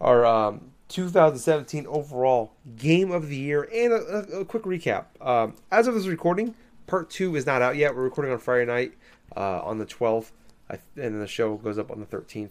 [0.00, 5.06] our um, 2017 overall game of the year and a, a, a quick recap.
[5.20, 6.54] Um, as of this recording,
[6.86, 7.94] part two is not out yet.
[7.94, 8.92] We're recording on Friday night
[9.36, 10.30] uh, on the 12th,
[10.70, 12.50] I, and the show goes up on the 13th.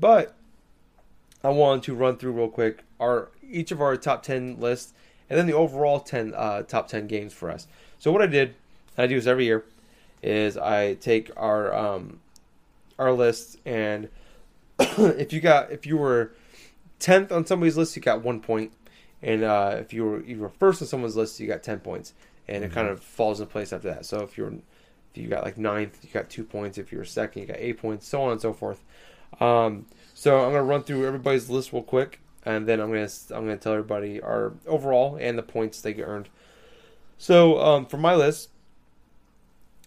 [0.00, 0.36] But
[1.42, 4.92] I wanted to run through real quick our each of our top 10 lists
[5.30, 7.66] and then the overall 10 uh, top 10 games for us.
[7.98, 8.54] So what I did,
[8.98, 9.64] and I do this every year,
[10.22, 12.20] is I take our um,
[12.98, 14.08] our list and
[14.78, 16.32] if you got if you were
[17.00, 18.72] 10th on somebody's list, you got one point,
[19.22, 22.12] and uh, if you were you were first on someone's list, you got 10 points,
[22.48, 24.04] and it kind of falls in place after that.
[24.04, 26.76] So if you're if you got like ninth, you got two points.
[26.76, 28.82] If you were second, you got eight points, so on and so forth.
[29.40, 33.44] Um, so I'm gonna run through everybody's list real quick, and then I'm gonna I'm
[33.44, 36.28] gonna tell everybody our overall and the points they get earned.
[37.16, 38.50] So um, for my list,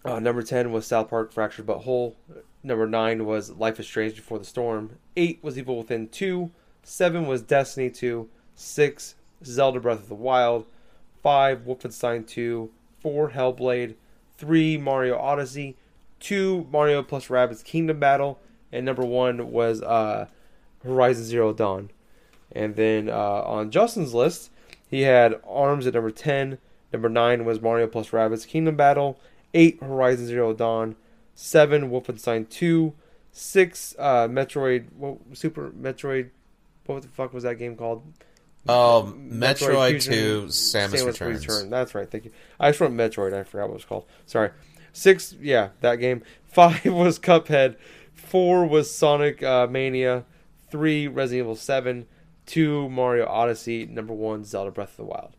[0.04, 2.16] uh, number ten was South Park: Fractured But Whole.
[2.62, 4.98] Number nine was Life is Strange Before the Storm.
[5.16, 6.50] Eight was Evil Within Two.
[6.82, 8.28] Seven was Destiny Two.
[8.54, 10.66] Six Zelda Breath of the Wild.
[11.22, 12.70] Five Wolfenstein Two.
[13.00, 13.94] Four Hellblade.
[14.38, 15.76] Three Mario Odyssey.
[16.20, 18.40] Two Mario plus Rabbids Kingdom Battle.
[18.70, 20.26] And number one was uh,
[20.82, 21.90] Horizon Zero Dawn.
[22.52, 24.50] And then uh, on Justin's list,
[24.88, 26.58] he had Arms at number 10.
[26.92, 29.18] Number 9 was Mario plus Rabbids Kingdom Battle.
[29.54, 30.96] 8 Horizon Zero Dawn.
[31.34, 32.94] 7 Wolfenstein 2.
[33.32, 34.92] 6 uh, Metroid.
[34.92, 36.30] What, Super Metroid.
[36.86, 38.02] What the fuck was that game called?
[38.68, 41.46] Oh, Metroid, Fusion 2 Samus, Returns.
[41.46, 41.70] Return.
[41.70, 42.08] That's right.
[42.08, 42.32] Thank you.
[42.60, 43.34] I just wrote Metroid.
[43.34, 44.04] I forgot what it was called.
[44.26, 44.50] Sorry.
[44.92, 46.22] Six, yeah, that game.
[46.44, 47.76] Five was Cuphead.
[48.14, 50.24] Four was Sonic uh, Mania.
[50.70, 52.06] Three, Resident Evil 7.
[52.46, 53.86] Two, Mario Odyssey.
[53.86, 55.36] Number one, Zelda Breath of the Wild.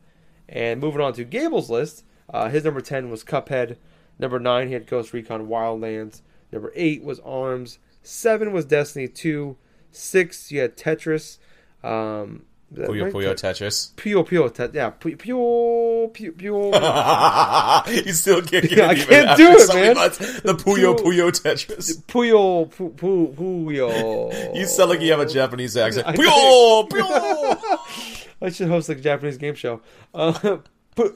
[0.49, 3.77] And moving on to Gable's list, uh, his number 10 was Cuphead.
[4.19, 6.21] Number 9, he had Ghost Recon Wildlands.
[6.51, 7.79] Number 8 was ARMS.
[8.03, 9.57] 7 was Destiny 2.
[9.91, 11.37] 6, you had Tetris.
[11.83, 13.93] Um, Puyo Puyo Tetris.
[13.95, 14.73] Puyo Puyo Tetris.
[14.73, 16.71] Yeah, Puyo Puyo Puyo.
[16.73, 18.05] Puyo.
[18.05, 19.95] you still can't get Yeah, I it even can't do it, man.
[19.95, 20.17] months.
[20.41, 22.01] The Puyo Puyo- Puyo Tetris.
[22.07, 24.55] Puyo, pu, pu, Puyo.
[24.55, 26.07] You sound like you have a Japanese accent.
[26.07, 28.27] I Puyo Puyo.
[28.41, 29.81] I should host like a Japanese game show.
[30.13, 30.57] Uh,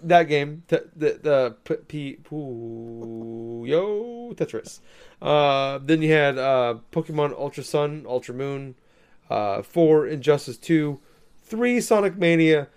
[0.03, 1.55] that game, the the
[1.87, 3.65] p, Puyo
[4.35, 4.79] Tetris.
[5.21, 8.75] Uh, then you had uh, Pokemon Ultra Sun, Ultra Moon,
[9.29, 10.99] uh, four Injustice Two,
[11.43, 12.67] three Sonic Mania,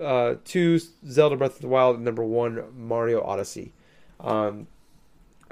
[0.00, 3.72] uh, two Zelda Breath of the Wild, and number one Mario Odyssey.
[4.18, 4.66] Um,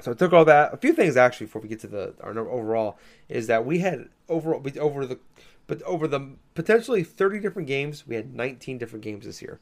[0.01, 0.73] so I took all that.
[0.73, 4.09] A few things actually before we get to the our overall is that we had
[4.29, 5.19] overall over the
[5.67, 9.59] but over the potentially 30 different games, we had 19 different games this year,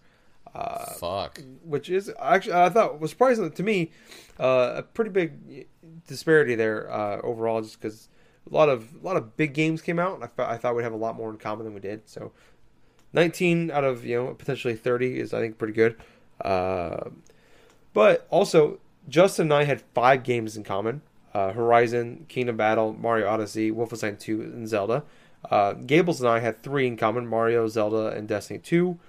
[0.99, 1.41] Fuck.
[1.63, 3.91] which is actually I thought was surprising to me,
[4.39, 5.67] uh, a pretty big
[6.07, 8.09] disparity there uh, overall, just because
[8.49, 10.15] a lot of a lot of big games came out.
[10.15, 12.07] And I, thought I thought we'd have a lot more in common than we did.
[12.07, 12.31] So
[13.13, 15.97] 19 out of you know potentially 30 is I think pretty good.
[16.41, 17.09] Uh,
[17.93, 18.79] but also,
[19.09, 21.01] Justin and I had five games in common:
[21.33, 25.03] uh, Horizon, Kingdom Battle, Mario Odyssey, Wolfenstein 2, and Zelda.
[25.49, 28.99] Uh, Gables and I had three in common: Mario, Zelda, and Destiny 2.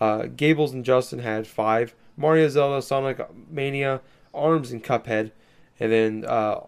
[0.00, 4.00] Uh, Gables and Justin had five: Mario, Zelda, Sonic Mania,
[4.34, 5.32] Arms, and Cuphead.
[5.78, 6.60] And then uh,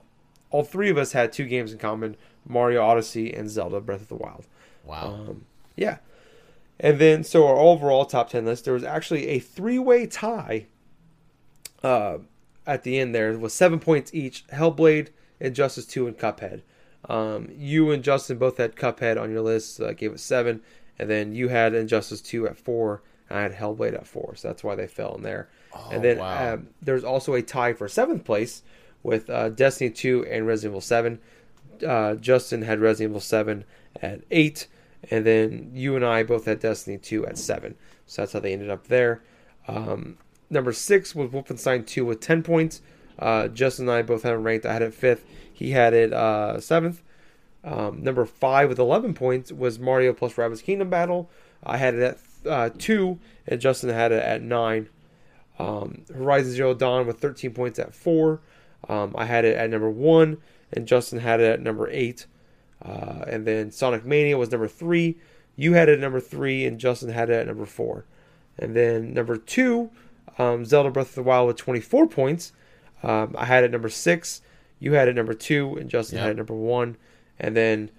[0.50, 2.16] all three of us had two games in common:
[2.46, 4.46] Mario Odyssey and Zelda Breath of the Wild.
[4.84, 5.14] Wow.
[5.14, 5.44] Um,
[5.76, 5.98] yeah.
[6.80, 10.66] And then, so our overall top 10 list, there was actually a three way tie
[11.82, 12.18] uh,
[12.66, 15.08] at the end there with seven points each Hellblade,
[15.40, 16.62] Injustice 2, and Cuphead.
[17.08, 20.60] Um, you and Justin both had Cuphead on your list, uh, gave it seven.
[20.98, 24.34] And then you had Injustice 2 at four, I had Hellblade at four.
[24.36, 25.48] So that's why they fell in there.
[25.90, 26.54] and then wow.
[26.54, 28.62] um, there's also a tie for seventh place
[29.02, 31.18] with uh, Destiny 2 and Resident Evil 7
[31.82, 33.64] uh, Justin had Resident Evil 7
[34.00, 34.66] at 8,
[35.10, 37.74] and then you and I both had Destiny 2 at 7.
[38.06, 39.22] So that's how they ended up there.
[39.68, 40.18] Um,
[40.50, 42.82] number 6 was Wolfenstein 2 with 10 points.
[43.18, 44.66] Uh, Justin and I both had it ranked.
[44.66, 45.20] I had it 5th.
[45.52, 46.98] He had it uh, 7th.
[47.64, 51.30] Um, number 5 with 11 points was Mario plus Rabbids Kingdom Battle.
[51.62, 54.88] I had it at uh, 2, and Justin had it at 9.
[55.58, 58.40] Um, Horizon Zero Dawn with 13 points at 4.
[58.88, 60.38] Um, I had it at number 1,
[60.72, 62.26] and Justin had it at number 8.
[62.84, 65.16] Uh, and then Sonic Mania was number 3.
[65.56, 68.04] You had it at number 3, and Justin had it at number 4.
[68.58, 69.90] And then number 2,
[70.38, 72.52] um, Zelda Breath of the Wild with 24 points.
[73.02, 74.42] Um, I had it at number 6.
[74.80, 76.22] You had it at number 2, and Justin Yep.
[76.24, 76.96] had it number 1.
[77.38, 77.90] And then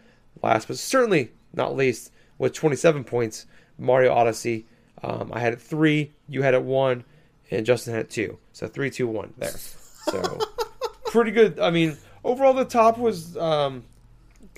[0.41, 3.45] last but certainly not least, with 27 points,
[3.77, 4.65] Mario Odyssey.
[5.01, 6.11] Um, I had it 3.
[6.29, 7.03] You had it 1
[7.51, 8.37] and Justin had it two.
[8.51, 9.51] So three, two, one there.
[9.51, 10.39] So
[11.05, 11.59] pretty good.
[11.59, 13.83] I mean, overall the top was um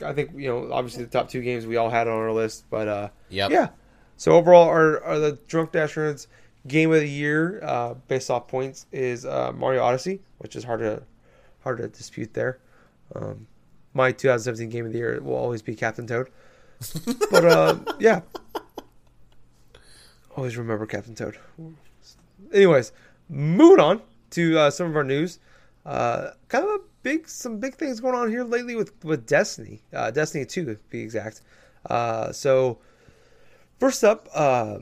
[0.04, 2.66] I think, you know, obviously the top two games we all had on our list,
[2.70, 3.52] but uh Yep.
[3.52, 3.70] yeah.
[4.18, 6.28] So overall our, our the Drunk Dash Nerds
[6.68, 10.80] game of the year, uh based off points is uh Mario Odyssey, which is hard
[10.80, 11.04] to
[11.64, 12.60] hard to dispute there.
[13.14, 13.48] Um
[13.94, 16.30] my 2017 game of the year will always be Captain Toad.
[17.32, 18.22] But uh yeah.
[20.36, 21.38] Always remember Captain Toad.
[22.54, 22.92] Anyways,
[23.30, 25.40] moving on to uh, some of our news.
[25.86, 29.82] Uh, kind of a big, some big things going on here lately with with Destiny,
[29.94, 31.42] uh, Destiny Two to be exact.
[31.90, 32.80] Uh, so,
[33.80, 34.80] first up, uh,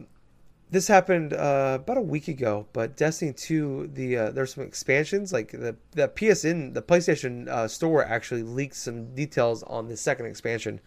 [0.71, 5.51] this happened uh, about a week ago, but Destiny Two, the there's some expansions like
[5.51, 10.79] the the PSN, the PlayStation Store actually leaked some details on the second expansion.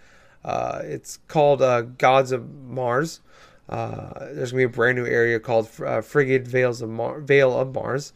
[0.45, 1.61] It's called
[1.99, 3.21] Gods of Mars.
[3.69, 7.59] Uh, there's gonna be a brand new area called uh, Frigid Vales of Mar- Vale
[7.59, 8.13] of Mars.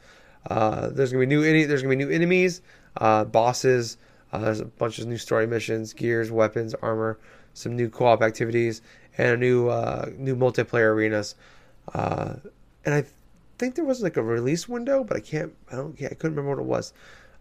[0.48, 2.62] Uh, there's gonna be new there's gonna be new enemies,
[2.98, 3.96] uh, bosses.
[4.32, 7.18] Uh, there's a bunch of new story missions, gears, weapons, armor,
[7.54, 8.80] some new co-op activities,
[9.18, 9.64] and a new
[10.16, 11.34] new multiplayer arenas.
[11.94, 13.04] And I
[13.58, 15.52] think there was like a release window, but I can't.
[15.70, 16.00] I don't.
[16.00, 16.92] Yeah, I couldn't remember what it was.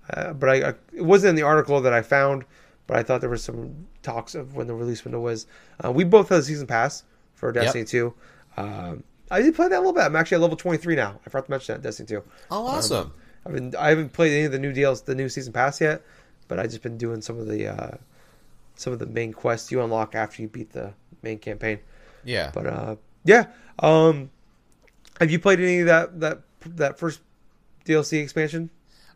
[0.07, 2.43] But I, I it wasn't in the article that I found.
[2.87, 5.45] But I thought there was some talks of when the release window was.
[5.93, 7.03] We both had a season pass
[7.39, 8.13] for Destiny 2.
[8.57, 10.03] Um, I did play that a little bit.
[10.03, 11.19] I'm actually at level 23 now.
[11.25, 12.23] I forgot to mention that Destiny 2.
[12.51, 13.13] Oh, awesome.
[13.45, 16.01] I've been I haven't played any of the new deals, the new season pass yet,
[16.47, 17.97] but I've just been doing some of the uh,
[18.75, 21.79] some of the main quests you unlock after you beat the main campaign.
[22.23, 22.51] yeah.
[22.53, 23.45] But uh, yeah,
[23.79, 24.29] um,
[25.19, 27.21] have you played any of that that that first
[27.85, 28.69] DLC expansion?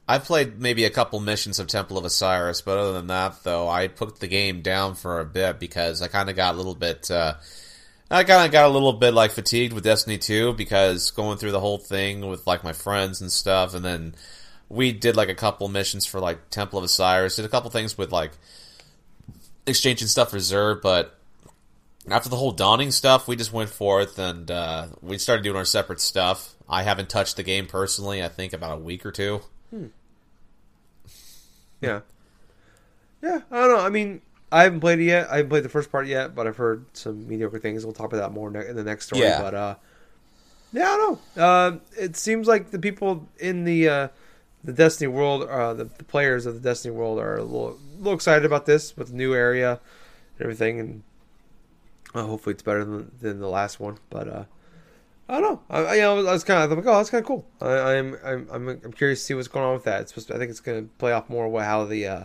[0.07, 3.69] I've played maybe a couple missions of Temple of Osiris, but other than that, though,
[3.69, 6.75] I put the game down for a bit because I kind of got a little
[6.75, 7.09] bit.
[7.09, 7.35] Uh,
[8.11, 11.51] I kind of got a little bit like fatigued with Destiny 2 because going through
[11.51, 14.15] the whole thing with like my friends and stuff, and then
[14.69, 17.97] we did like a couple missions for like Temple of Osiris, did a couple things
[17.97, 18.31] with like
[19.65, 21.17] exchanging stuff Xur, but
[22.09, 25.65] after the whole dawning stuff, we just went forth and uh, we started doing our
[25.65, 26.53] separate stuff.
[26.67, 28.21] I haven't touched the game personally.
[28.23, 29.41] I think about a week or two.
[31.81, 32.01] Yeah.
[33.21, 33.79] Yeah, I don't know.
[33.79, 34.21] I mean,
[34.53, 35.29] I haven't played it yet.
[35.31, 37.83] I haven't played the first part yet, but I've heard some mediocre things.
[37.85, 39.23] We'll talk about that more ne- in the next story.
[39.23, 39.41] Yeah.
[39.41, 39.75] But uh,
[40.71, 41.43] yeah, I don't know.
[41.43, 44.07] Uh, it seems like the people in the uh,
[44.63, 48.13] the Destiny world, uh, the, the players of the Destiny world, are a little, little
[48.13, 49.79] excited about this with the new area
[50.37, 51.03] and everything, and
[52.13, 53.97] uh, hopefully it's better than, than the last one.
[54.09, 54.43] But uh,
[55.27, 55.61] I don't know.
[55.69, 57.45] I, I, you know, I was kind of like, oh, that's kind of cool.
[57.59, 60.01] I, I'm, I'm, I'm, I'm curious to see what's going on with that.
[60.01, 62.23] It's supposed to, I think it's going to play off more how the uh,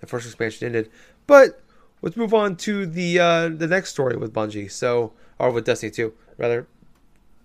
[0.00, 0.90] the first expansion ended.
[1.26, 1.60] But
[2.02, 4.70] let's move on to the uh, the next story with Bungie.
[4.70, 6.66] So, or with Destiny 2, rather.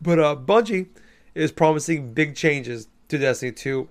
[0.01, 0.87] But uh, Bungie
[1.35, 3.87] is promising big changes to Destiny 2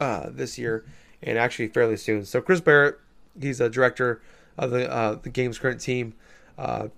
[0.00, 0.84] uh, this year,
[1.22, 2.24] and actually fairly soon.
[2.24, 2.98] So Chris Barrett,
[3.40, 4.20] he's a director
[4.58, 6.14] of the uh, the game's current team,
[6.58, 6.88] uh,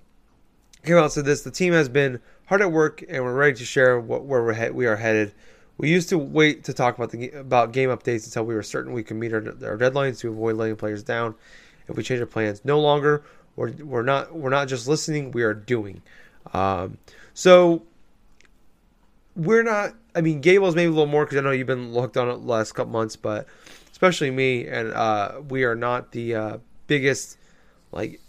[0.84, 3.56] came out and said this: the team has been hard at work, and we're ready
[3.56, 5.32] to share what, where we're he- we are headed.
[5.78, 8.92] We used to wait to talk about the about game updates until we were certain
[8.92, 11.34] we could meet our, our deadlines to avoid letting players down.
[11.88, 13.24] If we change our plans, no longer
[13.56, 16.02] we're, we're not we're not just listening, we are doing.
[16.52, 16.98] Um,
[17.34, 17.82] so
[19.34, 19.94] we're not.
[20.14, 22.34] I mean, Gable's maybe a little more because I know you've been hooked on it
[22.34, 23.46] the last couple months, but
[23.92, 27.38] especially me and uh, we are not the uh, biggest
[27.92, 28.20] like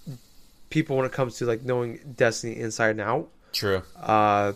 [0.69, 3.29] people when it comes to like knowing Destiny inside and out.
[3.53, 3.83] True.
[3.95, 4.53] Uh,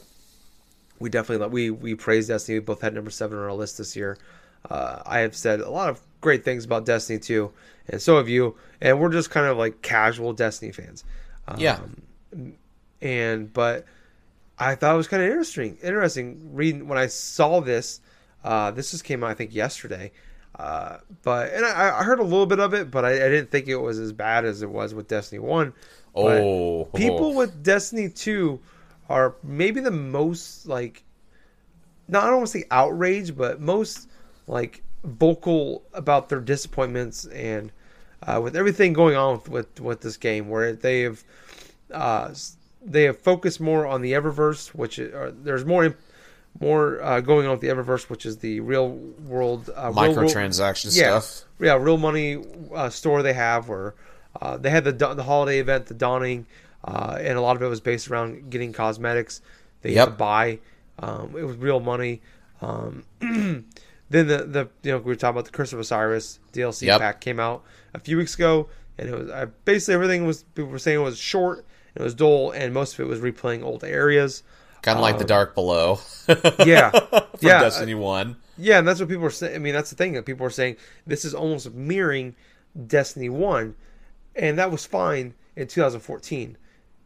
[0.99, 2.59] we definitely we we praise Destiny.
[2.59, 4.17] We both had number seven on our list this year.
[4.69, 7.51] Uh, I have said a lot of great things about Destiny 2,
[7.89, 8.55] and so have you.
[8.79, 11.03] And we're just kind of like casual Destiny fans.
[11.47, 11.79] Um, Yeah.
[13.01, 13.85] And but
[14.57, 15.77] I thought it was kind of interesting.
[15.81, 17.99] Interesting reading when I saw this.
[18.43, 20.11] Uh, this just came out I think yesterday.
[20.57, 23.49] Uh, but and I, I heard a little bit of it, but I, I didn't
[23.51, 25.73] think it was as bad as it was with Destiny One.
[26.21, 28.59] But Oh, people with Destiny 2
[29.09, 31.03] are maybe the most like
[32.07, 34.09] not I don't want to say outraged, but most
[34.47, 37.71] like vocal about their disappointments and
[38.23, 41.23] uh, with everything going on with, with with this game, where they have
[41.91, 42.33] uh,
[42.83, 45.95] they have focused more on the Eververse, which is, or there's more
[46.59, 50.95] more uh, going on with the Eververse, which is the real world uh, real microtransaction
[50.95, 51.47] yeah, stuff.
[51.59, 52.43] yeah, real money
[52.73, 53.95] uh, store they have where
[54.41, 56.45] uh, they had the the holiday event, the dawning,
[56.83, 59.41] uh, and a lot of it was based around getting cosmetics
[59.81, 60.59] They you had to buy.
[60.99, 62.21] Um, it was real money.
[62.61, 63.03] Um,
[64.11, 66.99] then the the you know we were talking about the Curse of Osiris DLC Yep.
[66.99, 70.69] pack came out a few weeks ago, and it was uh, basically everything was people
[70.69, 71.59] were saying it was short,
[71.95, 74.43] and it was dull, and most of it was replaying old areas.
[74.81, 75.99] Kind of like the Dark Below.
[76.65, 78.35] Yeah, From yeah, Destiny One.
[78.57, 79.55] Yeah, and that's what people are saying.
[79.55, 80.75] I mean, that's the thing that people are saying.
[81.07, 82.35] This is almost mirroring
[82.87, 83.75] Destiny One,
[84.35, 86.57] and that was fine in 2014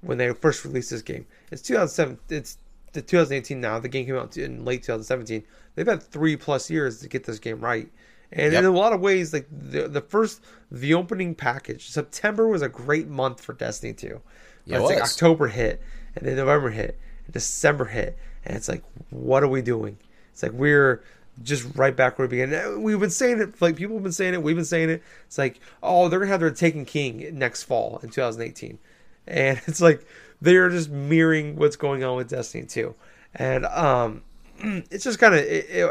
[0.02, 1.26] when they first released this game.
[1.52, 2.18] It's 2007.
[2.30, 2.58] It's
[2.94, 3.80] the 2018 now.
[3.80, 5.44] The game came out in late 2017.
[5.76, 7.90] They've had three plus years to get this game right,
[8.32, 8.60] and Yep.
[8.60, 12.70] in a lot of ways, like the the first the opening package, September was a
[12.70, 14.22] great month for Destiny 2.
[14.66, 15.02] Yeah, it it's like.
[15.02, 15.82] October hit,
[16.16, 19.98] and then November hit, and December hit, and it's like, what are we doing?
[20.32, 21.04] It's like we're
[21.44, 22.82] just right back where we began.
[22.82, 25.04] We've been saying it, like people have been saying it, we've been saying it.
[25.28, 28.80] It's like, oh, they're gonna have their Taken King next fall in 2018,
[29.28, 30.06] and it's like
[30.42, 32.96] they are just mirroring what's going on with Destiny 2,
[33.36, 34.24] and um,
[34.92, 35.42] it's just kind of.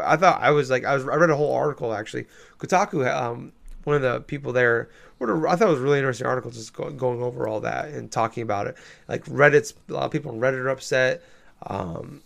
[0.03, 2.25] I thought I was like I was I read a whole article actually.
[2.57, 3.51] Kotaku, um,
[3.83, 4.89] one of the people there.
[5.21, 8.11] A, I thought it was really interesting article, just go, going over all that and
[8.11, 8.75] talking about it.
[9.07, 11.23] Like Reddit's a lot of people on Reddit are upset.
[11.67, 12.21] Um,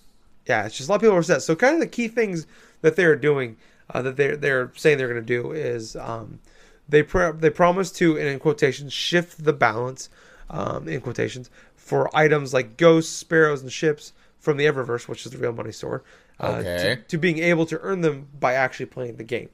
[0.47, 1.43] yeah, it's just a lot of people are upset.
[1.43, 2.47] So kind of the key things
[2.81, 3.57] that they're doing,
[3.93, 6.39] uh, that they're they're saying they're going to do is um,
[6.87, 10.09] they pr- they promise to, and in quotations, shift the balance,
[10.49, 15.31] um, in quotations, for items like ghosts, sparrows, and ships from the Eververse, which is
[15.31, 16.03] the real money store,
[16.39, 16.95] uh, Okay.
[16.95, 19.49] to, to being able to earn them by actually playing the game.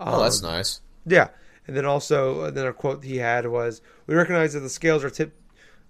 [0.00, 0.80] Oh, that's nice.
[1.06, 1.28] Yeah,
[1.66, 5.02] and then also uh, then a quote he had was, "We recognize that the scales
[5.04, 5.36] are tipped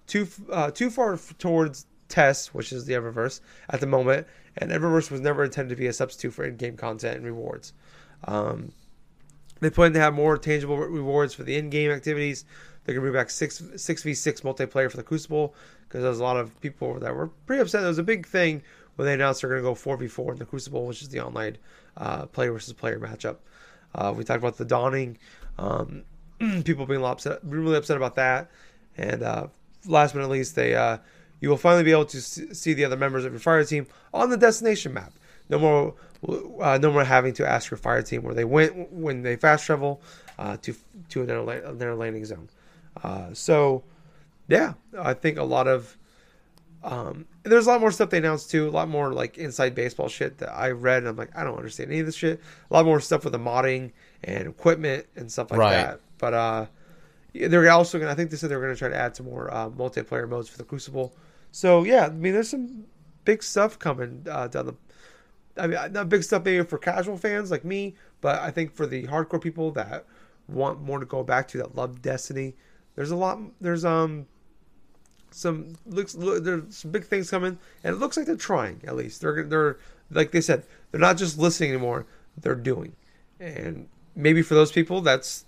[0.07, 3.39] too uh, too far towards Tess, which is the Eververse
[3.69, 4.25] at the moment,
[4.57, 7.73] and Eververse was never intended to be a substitute for in-game content and rewards.
[8.25, 8.71] Um,
[9.59, 12.45] they plan to have more tangible rewards for the in-game activities.
[12.83, 15.53] They're gonna bring back six six v six multiplayer for the Crucible
[15.87, 17.83] because there's a lot of people that were pretty upset.
[17.83, 18.63] It was a big thing
[18.99, 21.21] when they announced they're gonna go four v four in the Crucible, which is the
[21.21, 21.55] online
[21.95, 23.37] uh, player versus player matchup.
[23.95, 25.17] Uh, we talked about the dawning,
[25.57, 26.03] um,
[26.65, 28.51] people being upset, really upset about that.
[28.97, 29.47] And uh,
[29.85, 30.97] last but not least, they uh,
[31.39, 34.31] you will finally be able to see the other members of your fire team on
[34.31, 35.13] the destination map.
[35.47, 35.95] No more,
[36.61, 39.65] uh, no more having to ask your fire team where they went when they fast
[39.65, 40.01] travel
[40.37, 40.75] uh, to
[41.07, 42.49] to another, landing zone.
[43.01, 43.85] Uh, so,
[44.49, 45.97] yeah, I think a lot of
[46.83, 48.67] um, and there's a lot more stuff they announced too.
[48.67, 50.99] A lot more like inside baseball shit that I read.
[50.99, 52.39] And I'm like, I don't understand any of this shit.
[52.69, 53.91] A lot more stuff with the modding
[54.23, 55.71] and equipment and stuff like Right.
[55.73, 55.99] that.
[56.17, 56.65] But uh,
[57.33, 58.11] they're also gonna.
[58.11, 60.57] I think they said they're gonna try to add some more uh, multiplayer modes for
[60.57, 61.13] the Crucible.
[61.51, 62.85] So yeah, I mean, there's some
[63.25, 64.75] big stuff coming uh, down the.
[65.57, 68.85] I mean, not big stuff maybe for casual fans like me, but I think for
[68.87, 70.05] the hardcore people that
[70.47, 72.55] want more to go back to that love Destiny,
[72.95, 73.39] there's a lot.
[73.59, 74.27] There's um
[75.31, 78.95] some looks look, there's some big things coming, and it looks like they're trying at
[78.95, 79.21] least.
[79.21, 79.77] They're they're
[80.11, 82.05] like they said, they're not just listening anymore;
[82.37, 82.93] they're doing.
[83.39, 85.45] And maybe for those people, that's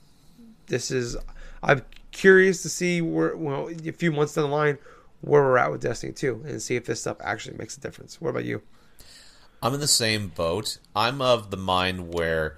[0.67, 1.17] this is.
[1.63, 4.77] I'm curious to see where well a few months down the line
[5.21, 8.19] where we're at with Destiny 2 and see if this stuff actually makes a difference.
[8.19, 8.61] What about you?
[9.61, 10.79] I'm in the same boat.
[10.95, 12.57] I'm of the mind where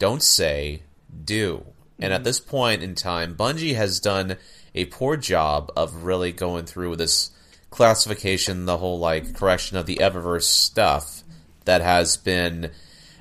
[0.00, 0.82] don't say,
[1.24, 1.66] do.
[2.00, 2.24] And at mm-hmm.
[2.24, 4.36] this point in time, Bungie has done
[4.74, 7.30] a poor job of really going through this
[7.70, 11.22] classification, the whole like correction of the Eververse stuff
[11.64, 12.70] that has been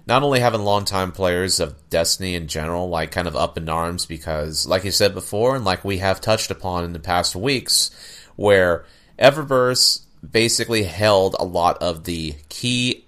[0.08, 4.08] not only having longtime players of Destiny in general like kind of up in arms
[4.08, 7.91] because like you said before and like we have touched upon in the past weeks
[8.36, 8.86] where
[9.20, 13.06] Eververse basically held a lot of the key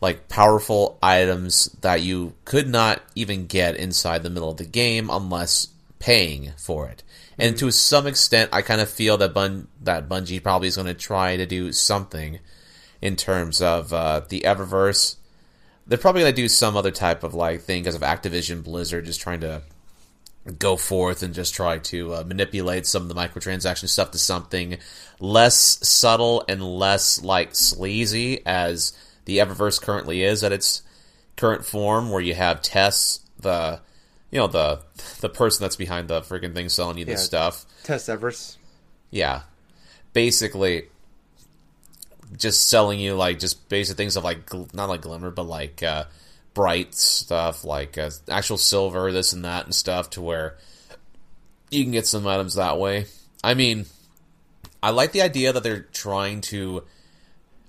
[0.00, 5.08] like powerful items that you could not even get inside the middle of the game
[5.10, 5.68] unless
[6.04, 7.02] paying for it.
[7.38, 10.86] And to some extent, I kind of feel that Bun- that Bungie probably is going
[10.86, 12.40] to try to do something
[13.00, 15.16] in terms of uh, the Eververse.
[15.86, 19.06] They're probably going to do some other type of like thing because of Activision Blizzard
[19.06, 19.62] just trying to
[20.58, 24.76] go forth and just try to uh, manipulate some of the microtransaction stuff to something
[25.20, 28.92] less subtle and less like sleazy as
[29.24, 30.82] the Eververse currently is at its
[31.38, 33.80] current form, where you have Tess the
[34.34, 34.80] you know the
[35.20, 37.24] the person that's behind the freaking thing selling you this Yeah.
[37.50, 37.64] stuff.
[37.84, 38.56] Tess Everis.
[39.10, 39.42] Yeah,
[40.12, 40.88] basically
[42.36, 45.82] just selling you like just basic things of like gl- not like glimmer, but like
[45.84, 46.04] uh,
[46.52, 50.56] bright stuff, like uh, actual silver, this and that and stuff, to where
[51.70, 53.06] you can get some items that way.
[53.44, 53.86] I mean,
[54.82, 56.82] I like the idea that they're trying to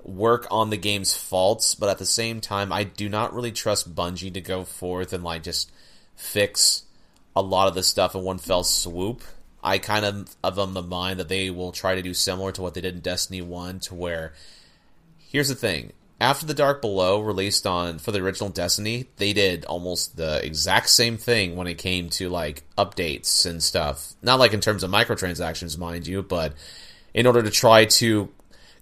[0.04, 3.94] work on the game's faults, but at the same time, I do not really trust
[3.94, 5.72] Bungie to go forth and like just
[6.16, 6.84] fix
[7.36, 9.22] a lot of the stuff in one fell swoop.
[9.64, 12.62] I kind of of them the mind that they will try to do similar to
[12.62, 14.34] what they did in Destiny One, to where
[15.18, 19.66] here's the thing: after the Dark Below released on for the original Destiny, they did
[19.66, 24.14] almost the exact same thing when it came to like updates and stuff.
[24.22, 26.54] Not like in terms of microtransactions, mind you, but
[27.14, 28.30] in order to try to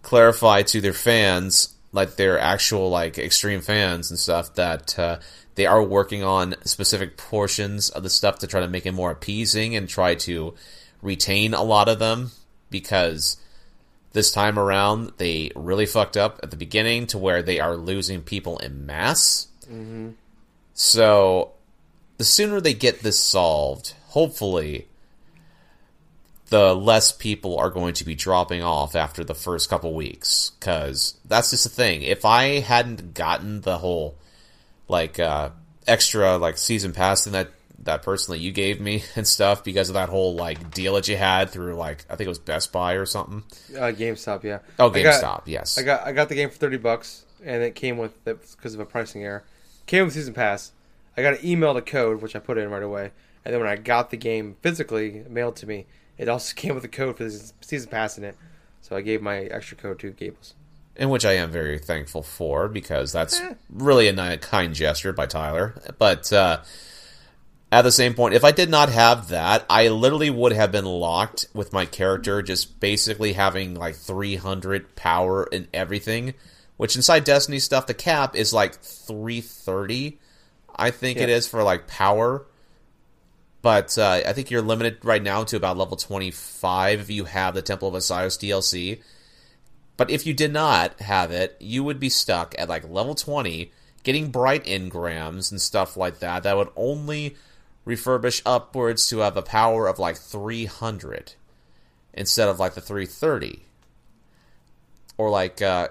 [0.03, 5.19] clarify to their fans, like their actual like extreme fans and stuff, that uh,
[5.56, 9.12] they are working on specific portions of the stuff to try to make it more
[9.12, 10.54] appeasing and try to
[11.01, 12.32] retain a lot of them
[12.70, 13.38] because
[14.14, 18.22] this time around they really fucked up at the beginning to where they are losing
[18.22, 19.47] people in mass.
[19.66, 20.12] Mm-hmm.
[20.74, 21.51] So
[22.18, 24.88] the sooner they get this solved, hopefully,
[26.49, 30.51] the less people are going to be dropping off after the first couple weeks.
[30.60, 32.01] Because that's just the thing.
[32.04, 34.16] If I hadn't gotten the whole
[34.93, 35.49] like uh,
[35.87, 39.89] extra like season pass thing that that person that you gave me and stuff because
[39.89, 42.71] of that whole like deal that you had through like I think it was Best
[42.71, 43.43] Buy or something.
[43.75, 44.59] Uh, GameStop, yeah.
[44.79, 45.77] Oh, I got- GameStop, yes.
[45.77, 48.79] I got I got the game for thirty bucks, and it came with because of
[48.79, 49.43] a pricing error.
[49.85, 50.71] Came with season pass.
[51.17, 53.11] I got an email to code, which I put in right away,
[53.43, 55.85] and then when I got the game physically mailed to me,
[56.17, 58.37] it also came with a code for the season pass in it.
[58.81, 60.55] So I gave my extra code to Gables.
[60.95, 63.53] In which I am very thankful for because that's Eh.
[63.69, 65.73] really a kind gesture by Tyler.
[65.97, 66.61] But uh,
[67.71, 70.85] at the same point, if I did not have that, I literally would have been
[70.85, 76.35] locked with my character just basically having like 300 power and everything.
[76.77, 80.19] Which inside Destiny stuff, the cap is like 330.
[80.75, 81.35] I think it Yeah.
[81.35, 82.45] is for like power.
[83.61, 87.53] But uh, I think you're limited right now to about level 25 if you have
[87.55, 89.01] the Temple of Osiris DLC.
[89.97, 93.71] But if you did not have it, you would be stuck at like level 20,
[94.03, 96.43] getting bright engrams and stuff like that.
[96.43, 97.35] That would only
[97.85, 101.33] refurbish upwards to have a power of like 300
[102.13, 103.65] instead of like the 330.
[105.17, 105.89] Or like, uh,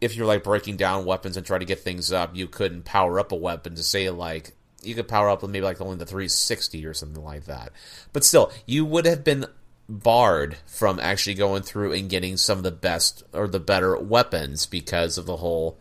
[0.00, 3.18] if you're like breaking down weapons and trying to get things up, you couldn't power
[3.18, 6.06] up a weapon to say like you could power up with maybe like only the
[6.06, 7.72] 360 or something like that.
[8.12, 9.46] But still, you would have been
[9.88, 14.64] barred from actually going through and getting some of the best or the better weapons
[14.66, 15.76] because of the whole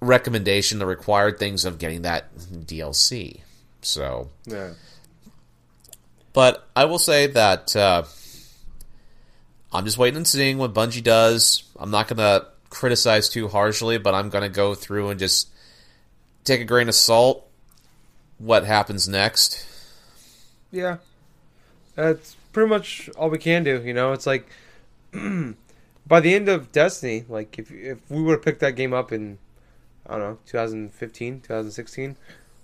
[0.00, 3.40] recommendation, the required things of getting that DLC.
[3.82, 4.72] So, Yeah.
[6.32, 8.02] but I will say that uh,
[9.72, 11.62] I'm just waiting and seeing what Bungie does.
[11.78, 15.48] I'm not going to criticize too harshly, but I'm going to go through and just
[16.44, 17.46] take a grain of salt
[18.38, 19.64] what happens next.
[20.70, 20.98] Yeah.
[21.94, 24.14] That's pretty much all we can do, you know?
[24.14, 24.48] It's like
[25.12, 29.12] by the end of Destiny, like if if we would have picked that game up
[29.12, 29.36] in
[30.06, 32.16] I don't know, 2015, 2016,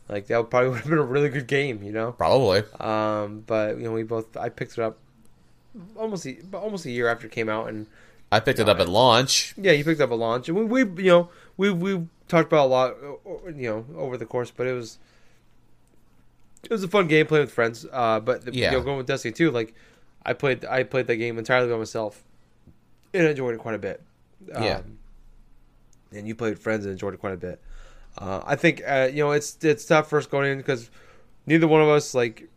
[0.08, 2.12] like that probably would have been a really good game, you know?
[2.12, 2.62] Probably.
[2.80, 4.96] Um, but you know, we both I picked it up
[5.94, 7.86] almost a, almost a year after it came out and
[8.30, 9.52] I picked it up at launch.
[9.58, 11.28] yeah, you picked up a launch, and we, we you know
[11.58, 14.98] we we talked about a lot, uh, you know, over the course, but it was
[16.64, 17.86] it was a fun game playing with friends.
[17.92, 18.72] Uh, but the, Yeah.
[18.72, 19.74] you know, going with Destiny 2, like
[20.24, 22.22] I played I played that game entirely by myself,
[23.12, 24.02] and enjoyed it quite a bit.
[24.48, 24.76] Yeah.
[24.78, 24.98] Um,
[26.12, 27.60] and you played with friends and enjoyed it quite a bit.
[28.18, 30.90] Uh, I think uh, you know it's it's tough first going in because
[31.46, 32.48] neither one of us like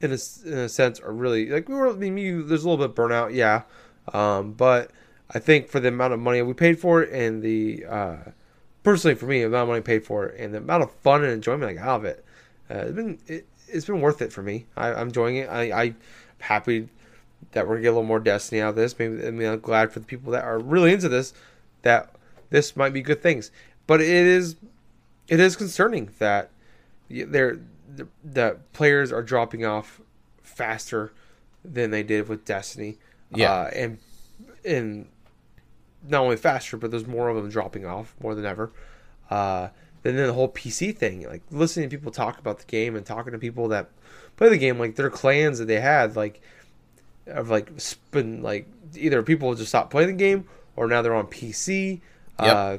[0.00, 1.88] in a, in a sense are really like we were.
[1.88, 3.62] I mean, you, there's a little bit of burnout, yeah,
[4.12, 4.90] um, but
[5.30, 8.16] I think for the amount of money we paid for it and the uh,
[8.82, 11.24] personally for me, the amount of money paid for it and the amount of fun
[11.24, 12.24] and enjoyment I got out of it,
[12.70, 14.66] it's been it, it's been worth it for me.
[14.76, 15.48] I, I'm enjoying it.
[15.48, 15.96] I, I'm
[16.38, 16.88] happy
[17.52, 18.98] that we're gonna get a little more Destiny out of this.
[18.98, 21.32] Maybe I mean I'm glad for the people that are really into this
[21.82, 22.14] that
[22.50, 23.50] this might be good things.
[23.86, 24.56] But it is
[25.28, 26.50] it is concerning that
[27.10, 27.58] y- they're
[27.94, 30.00] the, the players are dropping off
[30.42, 31.12] faster
[31.64, 32.98] than they did with Destiny.
[33.34, 33.52] Yeah.
[33.52, 33.98] uh, and
[34.64, 35.08] and
[36.06, 38.70] not only faster, but there's more of them dropping off more than ever.
[39.30, 39.68] Uh,
[40.16, 43.32] then the whole PC thing, like listening to people talk about the game and talking
[43.32, 43.90] to people that
[44.36, 46.40] play the game, like their clans that they had, like
[47.26, 50.46] of like spin, like either people just stopped playing the game
[50.76, 52.00] or now they're on PC.
[52.40, 52.56] Yep.
[52.56, 52.78] Uh,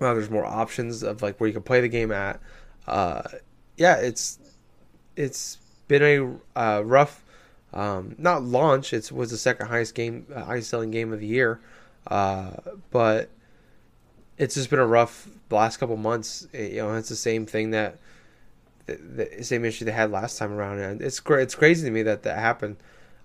[0.00, 2.40] now there's more options of like where you can play the game at.
[2.86, 3.22] Uh,
[3.76, 4.38] yeah, it's
[5.16, 5.58] it's
[5.88, 7.22] been a uh, rough,
[7.72, 8.92] um, not launch.
[8.92, 11.60] It was the second highest game, uh, highest selling game of the year,
[12.06, 12.52] uh,
[12.90, 13.30] but
[14.38, 16.48] it's just been a rough last couple months.
[16.52, 17.98] It- you know, it's the same thing that
[18.86, 21.20] the, the same issue they had last time around, and it's.
[21.28, 22.76] It's crazy to me that that happened.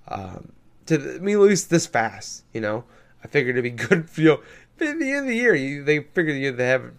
[0.08, 0.52] Um,
[0.88, 2.44] to the- at least this fast.
[2.54, 2.84] You know,
[3.24, 4.10] I figured it'd be good.
[4.10, 4.42] For, you know,
[4.88, 6.96] at the end of the year, you, they figured you they haven't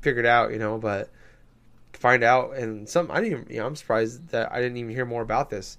[0.00, 0.52] figured out.
[0.52, 1.10] You know, but
[1.92, 3.40] find out and some I didn't.
[3.40, 5.78] Even, you know, I'm surprised that I didn't even hear more about this.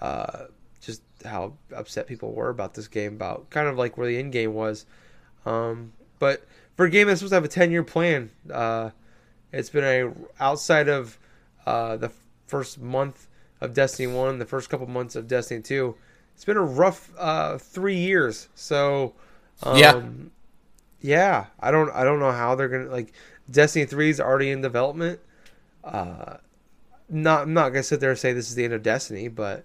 [0.00, 0.46] Uh,
[0.80, 4.32] just how upset people were about this game, about kind of like where the end
[4.32, 4.84] game was.
[5.46, 6.44] Um, but
[6.82, 8.90] for a game that's supposed to have a 10 year plan, uh,
[9.52, 10.12] it's been a
[10.42, 11.16] outside of
[11.64, 12.10] uh, the
[12.48, 13.28] first month
[13.60, 15.94] of Destiny 1, the first couple months of Destiny 2.
[16.34, 18.48] It's been a rough uh, three years.
[18.56, 19.14] So,
[19.62, 20.02] um, Yeah.
[21.00, 23.12] yeah, I don't, I don't know how they're gonna like.
[23.48, 25.20] Destiny 3 is already in development.
[25.84, 26.38] Uh,
[27.08, 29.64] not, I'm not gonna sit there and say this is the end of Destiny, but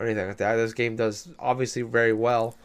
[0.00, 0.56] or anything like that.
[0.56, 2.56] This game does obviously very well.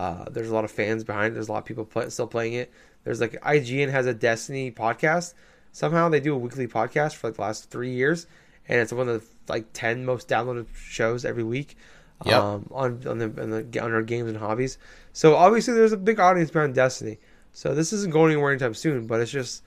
[0.00, 1.34] Uh, there's a lot of fans behind it.
[1.34, 2.72] There's a lot of people play, still playing it.
[3.06, 5.32] There's like IGN has a Destiny podcast.
[5.70, 8.26] Somehow they do a weekly podcast for like the last three years,
[8.68, 11.76] and it's one of the like ten most downloaded shows every week.
[12.24, 12.34] Yep.
[12.34, 14.76] Um, on on the, on the on our games and hobbies.
[15.12, 17.18] So obviously there's a big audience behind Destiny.
[17.52, 19.06] So this isn't going anywhere anytime soon.
[19.06, 19.62] But it's just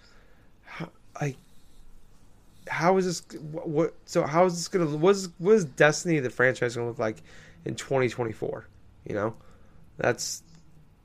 [1.22, 1.38] like
[2.68, 6.20] how is this what, what so how is this gonna what is, what is destiny
[6.20, 7.24] the franchise gonna look like
[7.66, 8.68] in 2024
[9.08, 9.34] you know
[9.98, 10.44] that's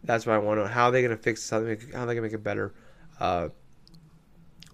[0.05, 0.69] that's what i want to know.
[0.69, 1.51] How are they gonna fix this?
[1.51, 2.73] How they they gonna make it better?
[3.21, 3.49] Uh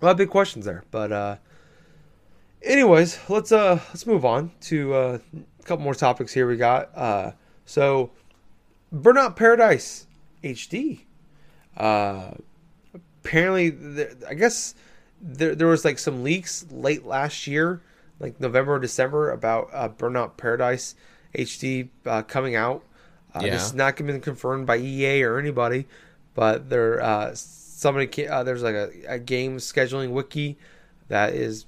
[0.00, 1.36] a lot of big questions there but uh
[2.62, 6.96] anyways let's uh let's move on to uh, a couple more topics here we got.
[6.96, 7.32] Uh
[7.64, 8.10] so
[8.92, 10.06] burnout paradise
[10.42, 11.00] hd
[11.76, 12.32] uh
[13.22, 14.74] apparently there, i guess
[15.20, 17.80] there, there was like some leaks late last year
[18.18, 20.94] like november or december about uh, burnout paradise
[21.34, 22.82] hd uh, coming out
[23.34, 23.50] uh, Yeah.
[23.52, 25.86] this is not been confirmed by ea or anybody
[26.34, 30.56] but there uh, somebody uh, there's like a, a game scheduling wiki
[31.08, 31.66] that is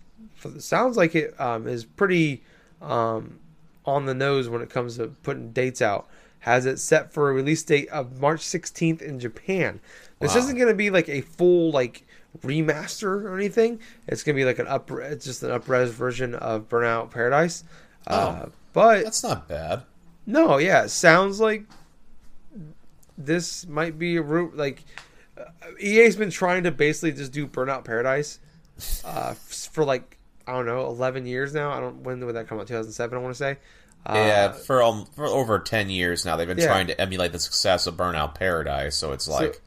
[0.59, 2.43] sounds like it um, is pretty
[2.81, 3.39] um,
[3.87, 6.09] on the nose when it comes to putting dates out.
[6.41, 9.79] Has it set for a release date of March 16th in Japan.
[10.19, 10.41] This Wow.
[10.41, 12.05] isn't going to be like a full like
[12.41, 13.79] remaster or anything.
[14.09, 17.63] It's going to be like an up, it's just an upres version of Burnout Paradise.
[18.09, 19.83] Uh, but That's not bad.
[20.27, 21.65] No, yeah, sounds like
[23.19, 24.57] this might be a route.
[24.57, 24.83] Like
[25.39, 25.45] uh,
[25.81, 28.39] EA's been trying to basically just do Burnout Paradise
[29.05, 31.71] uh, for like I don't know, eleven years now.
[31.71, 32.67] I don't when would that come out?
[32.67, 33.59] Two thousand seven, I want to say.
[34.05, 36.67] Uh, yeah, for um, for over ten years now, they've been Yeah.
[36.67, 38.97] trying to emulate the success of Burnout Paradise.
[38.97, 39.61] So it's like,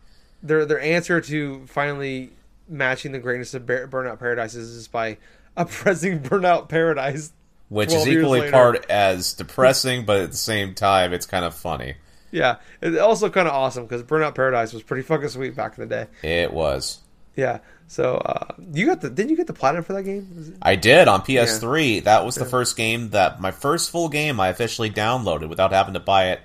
[0.43, 2.31] their their answer to finally
[2.67, 5.17] matching the greatness of Burnout Paradise is just by
[5.57, 7.31] oppressing Burnout Paradise.
[7.69, 8.51] Which is equally later.
[8.51, 11.95] part as depressing, but at the same time, it's kind of funny.
[12.31, 15.87] Yeah, it's also kind of awesome because Burnout Paradise was pretty fucking sweet back in
[15.87, 16.07] the day.
[16.27, 16.99] It was.
[17.35, 17.59] Yeah.
[17.87, 20.57] So uh, you got the didn't you get the platinum for that game?
[20.61, 22.03] I did on PS3.
[22.03, 25.93] That was the first game that my first full game I officially downloaded without having
[25.93, 26.41] to buy it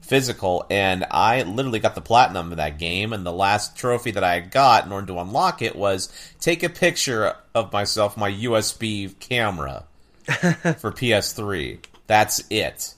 [0.00, 3.12] physical, and I literally got the platinum of that game.
[3.12, 6.08] And the last trophy that I got in order to unlock it was
[6.40, 9.84] take a picture of myself, my USB camera
[10.78, 11.78] for PS3.
[12.06, 12.94] That's it,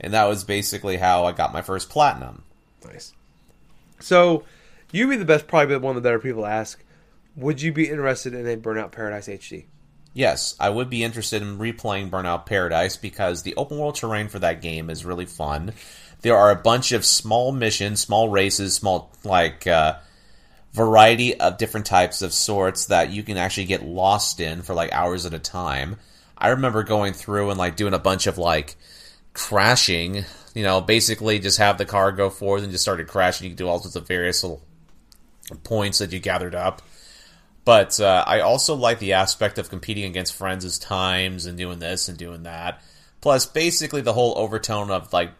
[0.00, 2.42] and that was basically how I got my first platinum.
[2.84, 3.12] Nice.
[4.00, 4.44] So
[4.92, 6.82] you'd be the best, probably one of the better people to ask.
[7.36, 9.66] Would you be interested in a Burnout Paradise HD?
[10.12, 14.38] Yes, I would be interested in replaying Burnout Paradise because the open world terrain for
[14.38, 15.72] that game is really fun.
[16.22, 19.98] There are a bunch of small missions, small races, small like uh,
[20.72, 24.90] variety of different types of sorts that you can actually get lost in for like
[24.92, 25.96] hours at a time.
[26.38, 28.76] I remember going through and like doing a bunch of like
[29.32, 30.24] crashing,
[30.54, 33.48] you know, basically just have the car go forward and just started crashing.
[33.50, 34.62] You do all sorts of various little
[35.64, 36.82] points that you gathered up.
[37.64, 41.78] But uh, I also like the aspect of competing against friends as times and doing
[41.80, 42.80] this and doing that.
[43.20, 45.30] Plus, basically, the whole overtone of like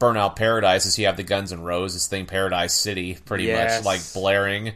[0.00, 3.78] Burnout Paradise is you have the Guns N' Roses thing, Paradise City, pretty Yes.
[3.78, 4.72] much like blaring.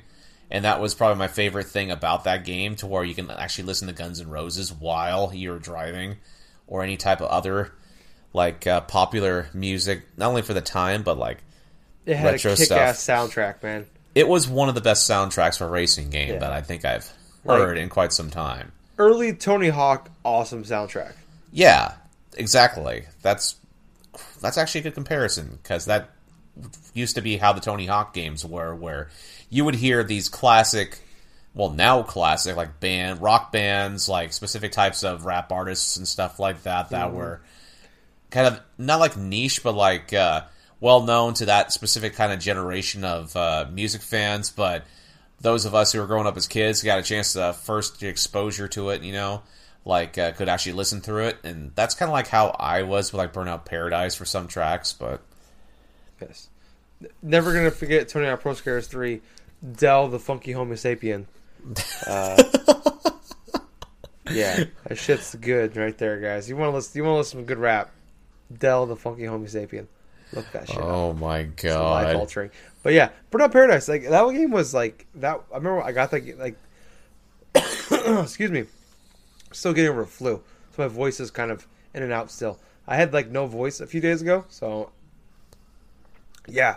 [0.51, 3.65] And that was probably my favorite thing about that game, to where you can actually
[3.65, 6.17] listen to Guns N' Roses while you're driving,
[6.69, 7.73] or any type of other
[8.33, 11.39] like uh, popular music, not only for the time, but like
[12.05, 13.87] It had Retro a kick-ass soundtrack, man.
[14.15, 16.39] it was one of the best soundtracks for a racing game Yeah.
[16.41, 17.11] that I think I've
[17.45, 18.73] Like- heard in quite some time.
[18.99, 21.13] Early Tony Hawk, awesome soundtrack.
[21.53, 21.93] Yeah,
[22.37, 23.07] exactly.
[23.23, 23.57] That's
[24.41, 26.11] that's actually a good comparison because that
[26.95, 29.09] used to be how the Tony Hawk games were, where
[29.49, 31.01] you would hear these classic,
[31.55, 36.39] well, now classic like band rock bands, like specific types of rap artists and stuff
[36.39, 37.41] like that that were
[38.31, 40.43] kind of not like niche, but like uh,
[40.81, 44.85] well known to that specific kind of generation of uh, music fans, but.
[45.39, 48.69] Those of us who were growing up as kids got a chance to first exposure
[48.69, 49.43] to it, you know,
[49.85, 53.13] like uh, could actually listen through it, and that's kind of like how I was
[53.13, 54.95] with like Burnout Paradise for some tracks.
[54.95, 55.21] But
[56.21, 56.49] Yes.
[57.23, 59.21] Never gonna forget Tony Hawk Pro Skater 3,
[59.77, 61.27] Del the Funky Homosapien.
[62.07, 62.41] Uh,
[64.31, 66.49] yeah, that shit's good right there, guys.
[66.49, 66.97] You want to listen?
[66.97, 67.91] You want to listen to good rap?
[68.57, 69.87] Del the Funky Homosapien.
[70.33, 70.79] Look at that shit.
[70.79, 71.17] Oh up.
[71.19, 72.05] my god.
[72.05, 72.51] life altering.
[72.83, 75.41] But yeah, Burnout Paradise, like that game was like that.
[75.53, 76.57] I remember I got that like,
[78.23, 78.65] excuse me,
[79.53, 80.43] still getting over a flu,
[80.75, 82.59] so my voice is kind of in and out still.
[82.87, 84.91] I had like no voice a few days ago, so
[86.49, 86.77] yeah.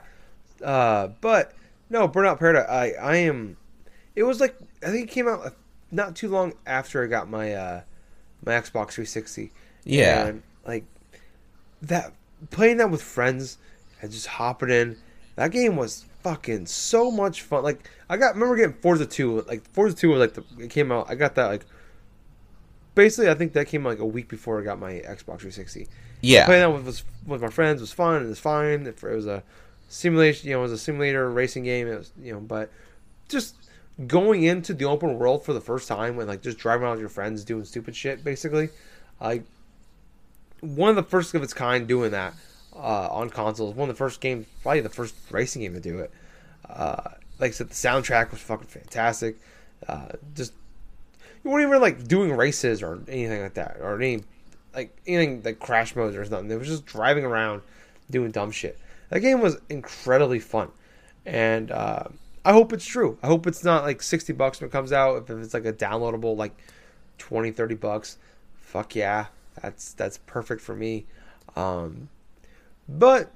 [0.64, 1.54] Uh, but
[1.90, 2.68] no, Burnout Paradise.
[2.70, 3.58] I I am.
[4.16, 5.54] It was like I think it came out
[5.92, 7.82] not too long after I got my uh
[8.46, 9.52] my Xbox 360.
[9.86, 10.28] Yeah.
[10.28, 10.86] and like
[11.82, 12.14] that
[12.52, 13.58] playing that with friends
[14.02, 14.98] and just hopping in.
[15.36, 17.64] That game was fucking so much fun.
[17.64, 19.42] Like I got remember getting Forza 2.
[19.48, 21.10] Like Forza 2 was like the it came out.
[21.10, 21.66] I got that like
[22.96, 25.88] basically I think that came like a week before I got my Xbox 360.
[26.22, 28.24] Yeah, Playing that with with my friends was fun.
[28.24, 28.86] It was fine.
[28.88, 29.44] It was a
[29.88, 30.50] simulation.
[30.50, 31.88] You know, it was a simulator racing game.
[31.88, 32.72] It was you know, but
[33.28, 33.56] just
[34.08, 37.02] going into the open world for the first time and like just driving around with
[37.02, 38.70] your friends doing stupid shit basically
[39.20, 39.44] like
[40.62, 42.34] one of the first of its kind doing that
[42.76, 46.00] uh, on consoles one of the first games probably the first racing game to do
[46.00, 46.12] it
[46.70, 47.10] uh,
[47.40, 49.38] like i said the soundtrack was fucking fantastic
[49.88, 50.54] uh, just
[51.44, 54.24] you weren't even like doing races or anything like that or any
[54.74, 57.62] like anything like crash modes or something They were just driving around
[58.10, 58.78] doing dumb shit
[59.10, 60.72] that game was incredibly fun
[61.26, 62.04] and uh,
[62.46, 63.18] I hope it's true.
[63.22, 65.24] I hope it's not like 60 bucks when it comes out.
[65.24, 66.58] If it's like a downloadable, like
[67.18, 68.18] 20, 30 bucks,
[68.56, 69.28] fuck yeah,
[69.62, 71.06] that's that's perfect for me.
[71.56, 72.10] Um,
[72.88, 73.32] but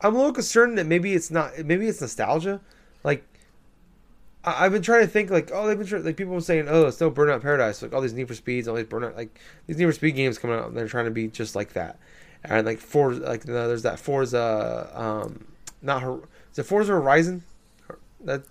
[0.00, 1.58] I'm a little concerned that maybe it's not.
[1.58, 2.60] Maybe it's nostalgia.
[3.02, 3.24] Like
[4.44, 6.86] I, I've been trying to think, like oh, they've been like people were saying, oh,
[6.86, 7.82] it's no Burnout Paradise.
[7.82, 10.38] Like all these Need for Speeds, all these Burnout, like these Need for Speed games
[10.38, 11.98] coming out, and they're trying to be just like that.
[12.44, 15.44] And like Forza, like there's that Forza, um,
[15.82, 17.42] not Hor- is it Forza Horizon?
[18.24, 18.42] That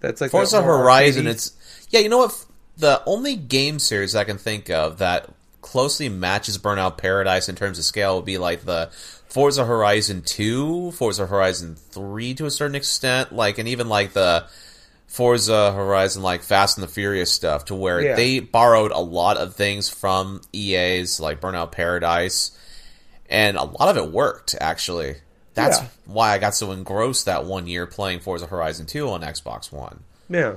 [0.00, 1.26] that's like Forza that Horizon.
[1.26, 2.00] It's yeah.
[2.00, 2.44] You know what?
[2.76, 5.30] The only game series I can think of that
[5.62, 8.90] closely matches Burnout Paradise in terms of scale would be like the
[9.28, 14.46] Forza Horizon Two, Forza Horizon Three to a certain extent, like and even like the
[15.08, 18.14] Forza Horizon like Fast and the Furious stuff to where Yeah.
[18.14, 22.50] they borrowed a lot of things from EA's like Burnout Paradise
[23.28, 25.16] and a lot of it worked actually.
[25.54, 25.86] That's Yeah.
[26.06, 30.00] why I got so engrossed that one year playing Forza Horizon 2 on Xbox One.
[30.28, 30.56] Yeah.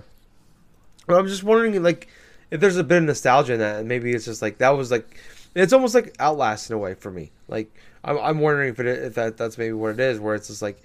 [1.07, 2.07] Well, I'm just wondering, like,
[2.51, 4.91] if there's a bit of nostalgia in that, and maybe it's just like that was
[4.91, 5.17] like,
[5.55, 7.31] it's almost like Outlast in a way for me.
[7.47, 7.73] Like,
[8.03, 10.61] I'm, I'm wondering if it if that that's maybe what it is, where it's just
[10.61, 10.79] like,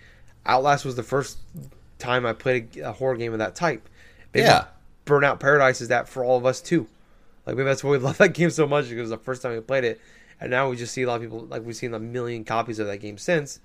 [0.46, 1.36] Outlast was the first
[1.98, 3.88] time I played a, a horror game of that type.
[4.34, 4.66] Maybe Yeah.
[5.04, 6.88] Burnout Paradise is that for all of us too.
[7.46, 9.42] Like maybe that's why we love that game so much because it was the first
[9.42, 10.00] time we played it,
[10.40, 12.78] and now we just see a lot of people like we've seen a million copies
[12.78, 13.60] of that game since.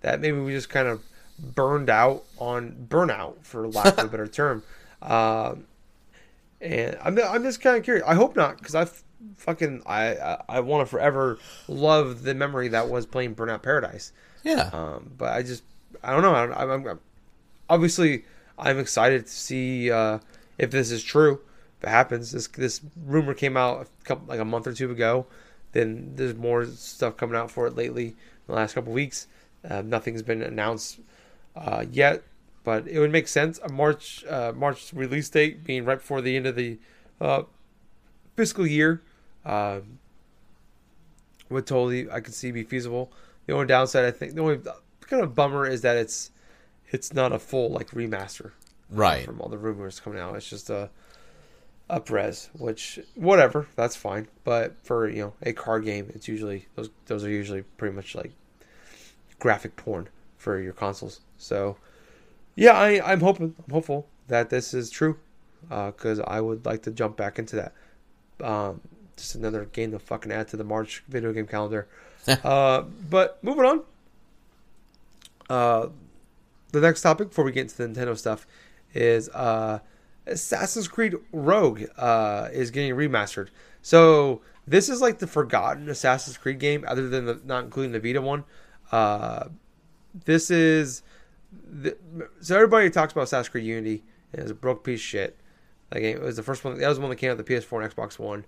[0.00, 1.02] That maybe we just kind of
[1.38, 4.62] burned out on burnout, for lack of a better term.
[5.02, 5.66] Um,
[6.60, 8.04] and I'm I'm just kind of curious.
[8.06, 8.88] I hope not because I
[9.36, 14.12] fucking I I, I want to forever love the memory that was playing Burnout Paradise.
[14.42, 14.70] Yeah.
[14.72, 15.62] Um, but I just
[16.02, 16.34] I don't know.
[16.34, 17.00] I, I'm, I'm
[17.68, 18.24] obviously
[18.58, 20.18] I'm excited to see uh,
[20.56, 21.40] if this is true.
[21.78, 24.90] If it happens, this this rumor came out a couple like a month or two
[24.90, 25.26] ago.
[25.72, 28.14] Then there's more stuff coming out for it lately in
[28.46, 29.26] the last couple weeks.
[29.68, 31.00] Uh, nothing's been announced
[31.54, 32.22] uh, yet,
[32.64, 33.60] but it would make sense.
[33.62, 36.78] A March uh, March release date being right before the end of the
[37.20, 37.42] uh,
[38.34, 39.02] fiscal year
[39.44, 39.98] um,
[41.48, 43.12] would totally I could see be feasible.
[43.46, 44.60] The only downside I think the only
[45.02, 46.30] kind of bummer is that it's
[46.90, 48.52] it's not a full like remaster
[48.90, 49.24] right.
[49.24, 50.34] from all the rumors coming out.
[50.36, 50.90] It's just a
[51.90, 54.28] upres, which whatever, that's fine.
[54.44, 58.14] But for you know a card game, it's usually those those are usually pretty much
[58.14, 58.32] like
[59.38, 61.20] graphic porn for your consoles.
[61.36, 61.76] So
[62.54, 65.18] yeah, I I'm hoping I'm hopeful that this is true
[65.68, 67.72] because I would like to jump back into that.
[68.44, 68.80] Um,
[69.16, 71.88] just another game to fucking add to the March video game calendar.
[72.44, 73.82] uh, but moving on.
[75.50, 75.88] Uh,
[76.72, 78.46] the next topic before we get into the Nintendo stuff
[78.94, 79.80] is uh,
[80.26, 83.48] Assassin's Creed Rogue uh, is getting remastered.
[83.82, 88.00] So this is like the forgotten Assassin's Creed game, other than the, not including the
[88.00, 88.44] Vita one.
[88.92, 89.48] Uh,
[90.24, 91.02] this is
[91.52, 91.96] the,
[92.40, 94.02] so everybody talks about Assassin's Creed Unity
[94.32, 95.36] and it's a broke piece of shit.
[95.90, 96.78] That game it was the first one.
[96.78, 98.44] That was the one that came out the PS4 and Xbox One.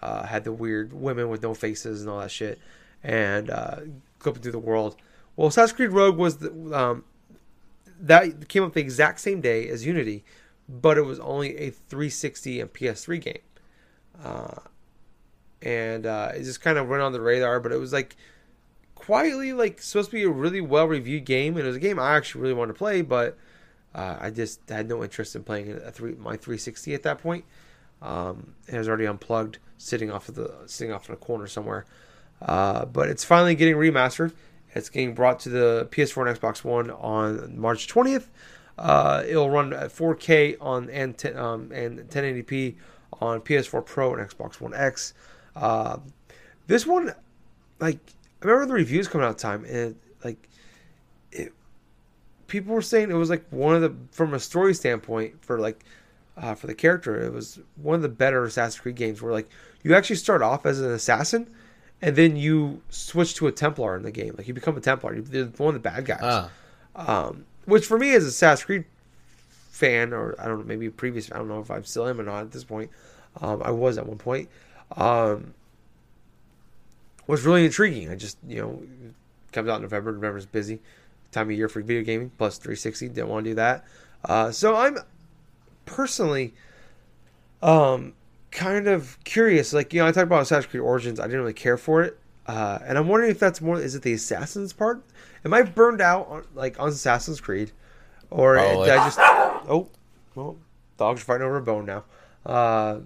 [0.00, 2.58] Uh, had the weird women with no faces and all that shit,
[3.02, 3.76] and uh,
[4.20, 4.96] flipping through the world.
[5.34, 7.04] Well, Assassin's Creed Rogue was the, um,
[8.06, 10.24] that came up the exact same day as Unity,
[10.68, 13.38] but it was only a 360 and PS3 game.
[14.22, 14.56] Uh,
[15.62, 18.16] and uh, it just kind of went on the radar, but it was like
[18.94, 21.98] quietly like supposed to be a really well reviewed game, and it was a game
[21.98, 23.36] I actually really wanted to play, but
[23.94, 27.44] uh, I just had no interest in playing a three my 360 at that point.
[28.02, 31.86] Um, it was already unplugged, sitting off of the sitting off in a corner somewhere.
[32.42, 34.32] Uh, but it's finally getting remastered.
[34.74, 38.26] It's getting brought to the PS4 and Xbox One on March 20th.
[38.76, 42.74] Uh, it'll run at 4K on and 10, um, and 1080p
[43.20, 45.14] on PS4 Pro and Xbox One X.
[45.54, 45.98] Uh,
[46.66, 47.14] this one,
[47.78, 47.98] like,
[48.42, 50.48] I remember the reviews coming out time, and like,
[51.30, 51.52] it,
[52.48, 55.84] people were saying it was like one of the from a story standpoint for like
[56.36, 59.48] uh, for the character, it was one of the better Assassin's Creed games where like
[59.82, 61.48] you actually start off as an assassin,
[62.02, 64.34] and then you switch to a Templar in the game.
[64.36, 65.14] Like you become a Templar.
[65.14, 66.20] You're one of the bad guys.
[66.22, 66.50] Ah.
[66.96, 68.84] Um, which for me as a Assassin's Creed
[69.70, 72.20] fan, or I don't know, maybe a previous, I don't know if I still am
[72.20, 72.90] or not at this point.
[73.40, 74.48] Um, I was at one point.
[74.96, 75.54] Um,
[77.26, 78.10] was really intriguing.
[78.10, 78.82] I just you know
[79.52, 80.12] comes out in November.
[80.12, 80.80] November's busy
[81.32, 82.30] time of year for video gaming.
[82.38, 83.84] Plus 360, didn't want to do that.
[84.24, 84.98] Uh, so I'm
[85.86, 86.54] personally
[87.62, 88.14] um
[88.54, 89.74] kind of curious.
[89.74, 91.20] Like you know, I talked about Assassin's Creed Origins.
[91.20, 93.78] I didn't really care for it, uh, and I'm wondering if that's more.
[93.78, 95.02] Is it the Assassin's part?
[95.44, 97.72] Am I burned out on like on Assassin's Creed,
[98.30, 98.86] or Probably.
[98.86, 99.18] did I just?
[99.20, 99.88] Oh,
[100.34, 100.56] well,
[100.96, 102.04] dogs are fighting over a bone now.
[102.46, 103.00] Uh,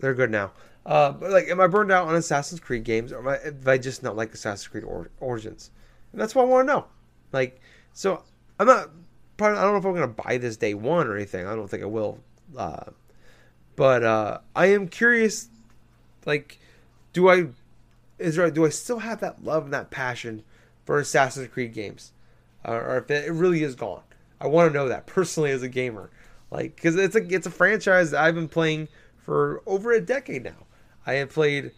[0.00, 0.52] they're good now.
[0.84, 3.68] Uh, but like, am I burned out on Assassin's Creed games, or am I, if
[3.68, 5.70] I just not like Assassin's Creed or, Origins?
[6.12, 6.84] And that's what I want to know.
[7.32, 7.60] Like,
[7.92, 8.22] so
[8.58, 8.90] I'm not.
[9.36, 11.46] Probably, I don't know if I'm gonna buy this day one or anything.
[11.46, 12.20] I don't think I will.
[12.56, 12.84] Uh,
[13.76, 15.48] but uh, I am curious.
[16.26, 16.58] Like,
[17.12, 17.48] do I
[18.18, 20.42] is there do I still have that love and that passion
[20.84, 22.12] for Assassin's Creed games,
[22.66, 24.02] uh, or if it really is gone?
[24.40, 26.10] I want to know that personally as a gamer,
[26.50, 30.66] like because it's a it's a franchise I've been playing for over a decade now.
[31.06, 31.72] I have played,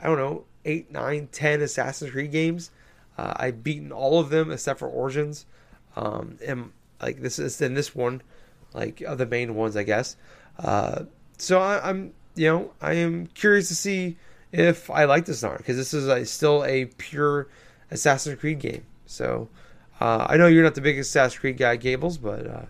[0.00, 2.70] I don't know, eight, nine, ten Assassin's Creed games.
[3.16, 5.46] Uh, I've beaten all of them except for Origins,
[5.96, 8.22] um, and like this is in this one,
[8.74, 10.16] like of the main ones, I guess.
[10.58, 11.04] Uh,
[11.38, 14.16] so I, I'm, you know, I am curious to see
[14.52, 17.48] if I like this or not because this is a, still a pure
[17.90, 18.84] Assassin's Creed game.
[19.06, 19.48] So
[20.00, 22.66] uh, I know you're not the biggest Assassin's Creed guy, Gables, but uh,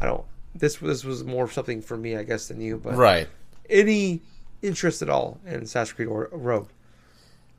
[0.00, 0.24] I don't.
[0.54, 2.76] This this was more something for me, I guess, than you.
[2.76, 3.28] But Right.
[3.70, 4.20] any
[4.60, 6.68] interest at all in Assassin's Creed or Rogue?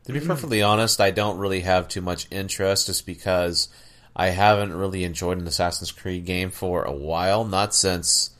[0.05, 3.69] To be perfectly honest, I don't really have too much interest just because
[4.15, 7.45] I haven't really enjoyed an Assassin's Creed game for a while.
[7.45, 8.31] Not since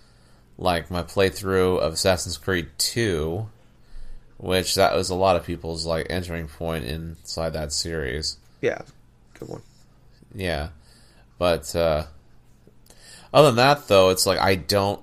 [0.57, 3.47] like my playthrough of Assassin's Creed 2,
[4.37, 8.37] which that was a lot of people's like entering point inside that series.
[8.61, 8.81] Yeah,
[9.39, 9.61] good one.
[10.33, 10.69] Yeah.
[11.37, 12.05] But uh
[13.33, 15.01] other than that though, it's like I don't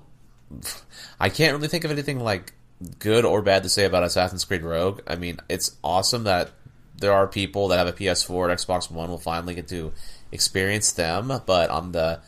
[1.19, 2.53] I can't really think of anything like
[2.99, 5.01] good or bad to say about Assassin's Creed Rogue.
[5.07, 6.51] I mean, it's awesome that
[6.97, 9.91] there are people that have a PS4 or Xbox One will finally get to
[10.31, 12.21] experience them, but on the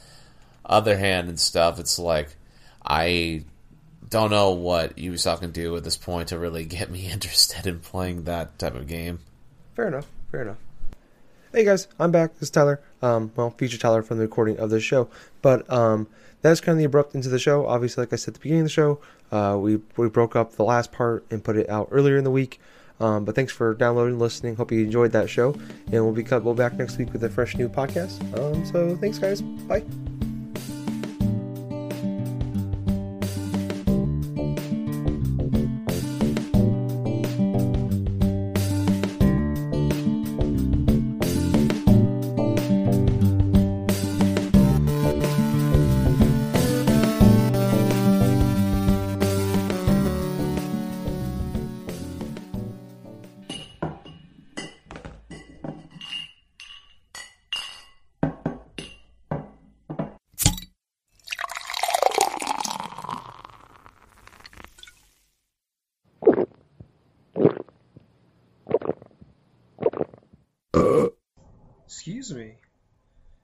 [0.66, 2.36] other hand and stuff, it's like
[2.86, 3.46] I
[4.10, 7.80] don't know what Ubisoft can do at this point to really get me interested in
[7.80, 9.20] playing that type of game.
[9.76, 10.08] Fair enough.
[10.32, 10.58] Fair enough.
[11.52, 12.34] Hey guys, I'm back.
[12.34, 12.82] This is Tyler.
[13.04, 15.08] Um, well, future Tyler from the recording of this show.
[15.44, 16.08] But um,
[16.42, 17.68] that's kind of the abrupt end into the show.
[17.68, 19.00] Obviously, like I said at the beginning of the show,
[19.32, 22.32] uh, we we broke up the last part and put it out earlier in the
[22.32, 22.60] week.
[23.00, 24.56] Um, but thanks for downloading, listening.
[24.56, 25.54] Hope you enjoyed that show,
[25.92, 28.22] and we'll be we'll be back next week with a fresh new podcast.
[28.38, 29.42] Um, so thanks, guys.
[29.42, 29.84] Bye.